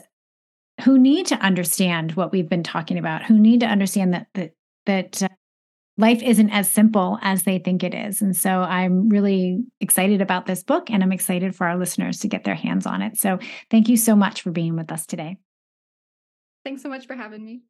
who 0.82 0.98
need 0.98 1.26
to 1.26 1.36
understand 1.36 2.12
what 2.12 2.32
we've 2.32 2.48
been 2.48 2.62
talking 2.62 2.98
about, 2.98 3.24
who 3.24 3.38
need 3.38 3.60
to 3.60 3.66
understand 3.66 4.14
that 4.14 4.26
that 4.34 4.52
that 4.86 5.22
uh, 5.22 5.28
life 5.96 6.22
isn't 6.22 6.50
as 6.50 6.70
simple 6.70 7.18
as 7.22 7.44
they 7.44 7.58
think 7.58 7.84
it 7.84 7.94
is. 7.94 8.22
And 8.22 8.36
so 8.36 8.62
I'm 8.62 9.08
really 9.08 9.62
excited 9.80 10.20
about 10.20 10.46
this 10.46 10.62
book 10.62 10.90
and 10.90 11.02
I'm 11.02 11.12
excited 11.12 11.54
for 11.54 11.66
our 11.66 11.76
listeners 11.76 12.18
to 12.20 12.28
get 12.28 12.44
their 12.44 12.54
hands 12.54 12.86
on 12.86 13.02
it. 13.02 13.18
So 13.18 13.38
thank 13.70 13.88
you 13.88 13.96
so 13.96 14.16
much 14.16 14.42
for 14.42 14.50
being 14.50 14.74
with 14.74 14.90
us 14.90 15.06
today. 15.06 15.36
Thanks 16.64 16.82
so 16.82 16.88
much 16.88 17.06
for 17.06 17.14
having 17.14 17.44
me. 17.44 17.62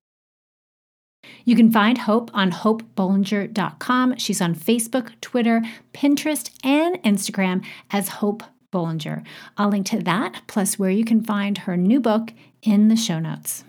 You 1.44 1.56
can 1.56 1.70
find 1.70 1.98
Hope 1.98 2.30
on 2.34 2.50
hopebolinger.com. 2.50 4.16
She's 4.16 4.40
on 4.40 4.54
Facebook, 4.54 5.12
Twitter, 5.20 5.62
Pinterest, 5.92 6.50
and 6.64 6.96
Instagram 7.02 7.64
as 7.90 8.08
Hope 8.08 8.42
Bolinger. 8.72 9.24
I'll 9.56 9.68
link 9.68 9.86
to 9.86 10.00
that, 10.00 10.42
plus 10.48 10.78
where 10.78 10.90
you 10.90 11.04
can 11.04 11.22
find 11.22 11.58
her 11.58 11.76
new 11.76 12.00
book 12.00 12.32
in 12.62 12.88
the 12.88 12.96
show 12.96 13.20
notes. 13.20 13.64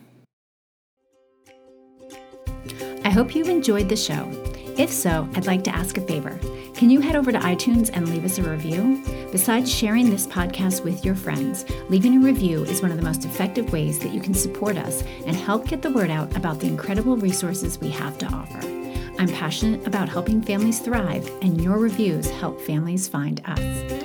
I 3.05 3.09
hope 3.09 3.35
you've 3.35 3.49
enjoyed 3.49 3.89
the 3.89 3.95
show. 3.95 4.29
If 4.77 4.91
so, 4.91 5.29
I'd 5.35 5.45
like 5.45 5.63
to 5.65 5.75
ask 5.75 5.97
a 5.97 6.01
favor. 6.01 6.39
Can 6.73 6.89
you 6.89 6.99
head 6.99 7.15
over 7.15 7.31
to 7.31 7.37
iTunes 7.37 7.91
and 7.93 8.09
leave 8.09 8.25
us 8.25 8.39
a 8.39 8.43
review? 8.49 9.03
Besides 9.31 9.71
sharing 9.71 10.09
this 10.09 10.25
podcast 10.25 10.83
with 10.83 11.05
your 11.05 11.15
friends, 11.15 11.65
leaving 11.89 12.17
a 12.17 12.25
review 12.25 12.63
is 12.63 12.81
one 12.81 12.89
of 12.89 12.97
the 12.97 13.03
most 13.03 13.25
effective 13.25 13.71
ways 13.71 13.99
that 13.99 14.13
you 14.13 14.19
can 14.19 14.33
support 14.33 14.77
us 14.77 15.03
and 15.27 15.35
help 15.35 15.67
get 15.67 15.81
the 15.81 15.91
word 15.91 16.09
out 16.09 16.35
about 16.35 16.59
the 16.59 16.67
incredible 16.67 17.17
resources 17.17 17.77
we 17.79 17.89
have 17.89 18.17
to 18.17 18.25
offer. 18.27 18.59
I'm 19.19 19.29
passionate 19.29 19.85
about 19.85 20.09
helping 20.09 20.41
families 20.41 20.79
thrive, 20.79 21.29
and 21.41 21.61
your 21.61 21.77
reviews 21.77 22.29
help 22.31 22.59
families 22.59 23.07
find 23.07 23.41
us. 23.45 24.02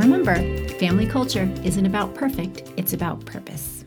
Remember, 0.00 0.34
family 0.78 1.06
culture 1.06 1.46
isn't 1.62 1.84
about 1.84 2.14
perfect, 2.14 2.62
it's 2.78 2.94
about 2.94 3.22
purpose. 3.26 3.79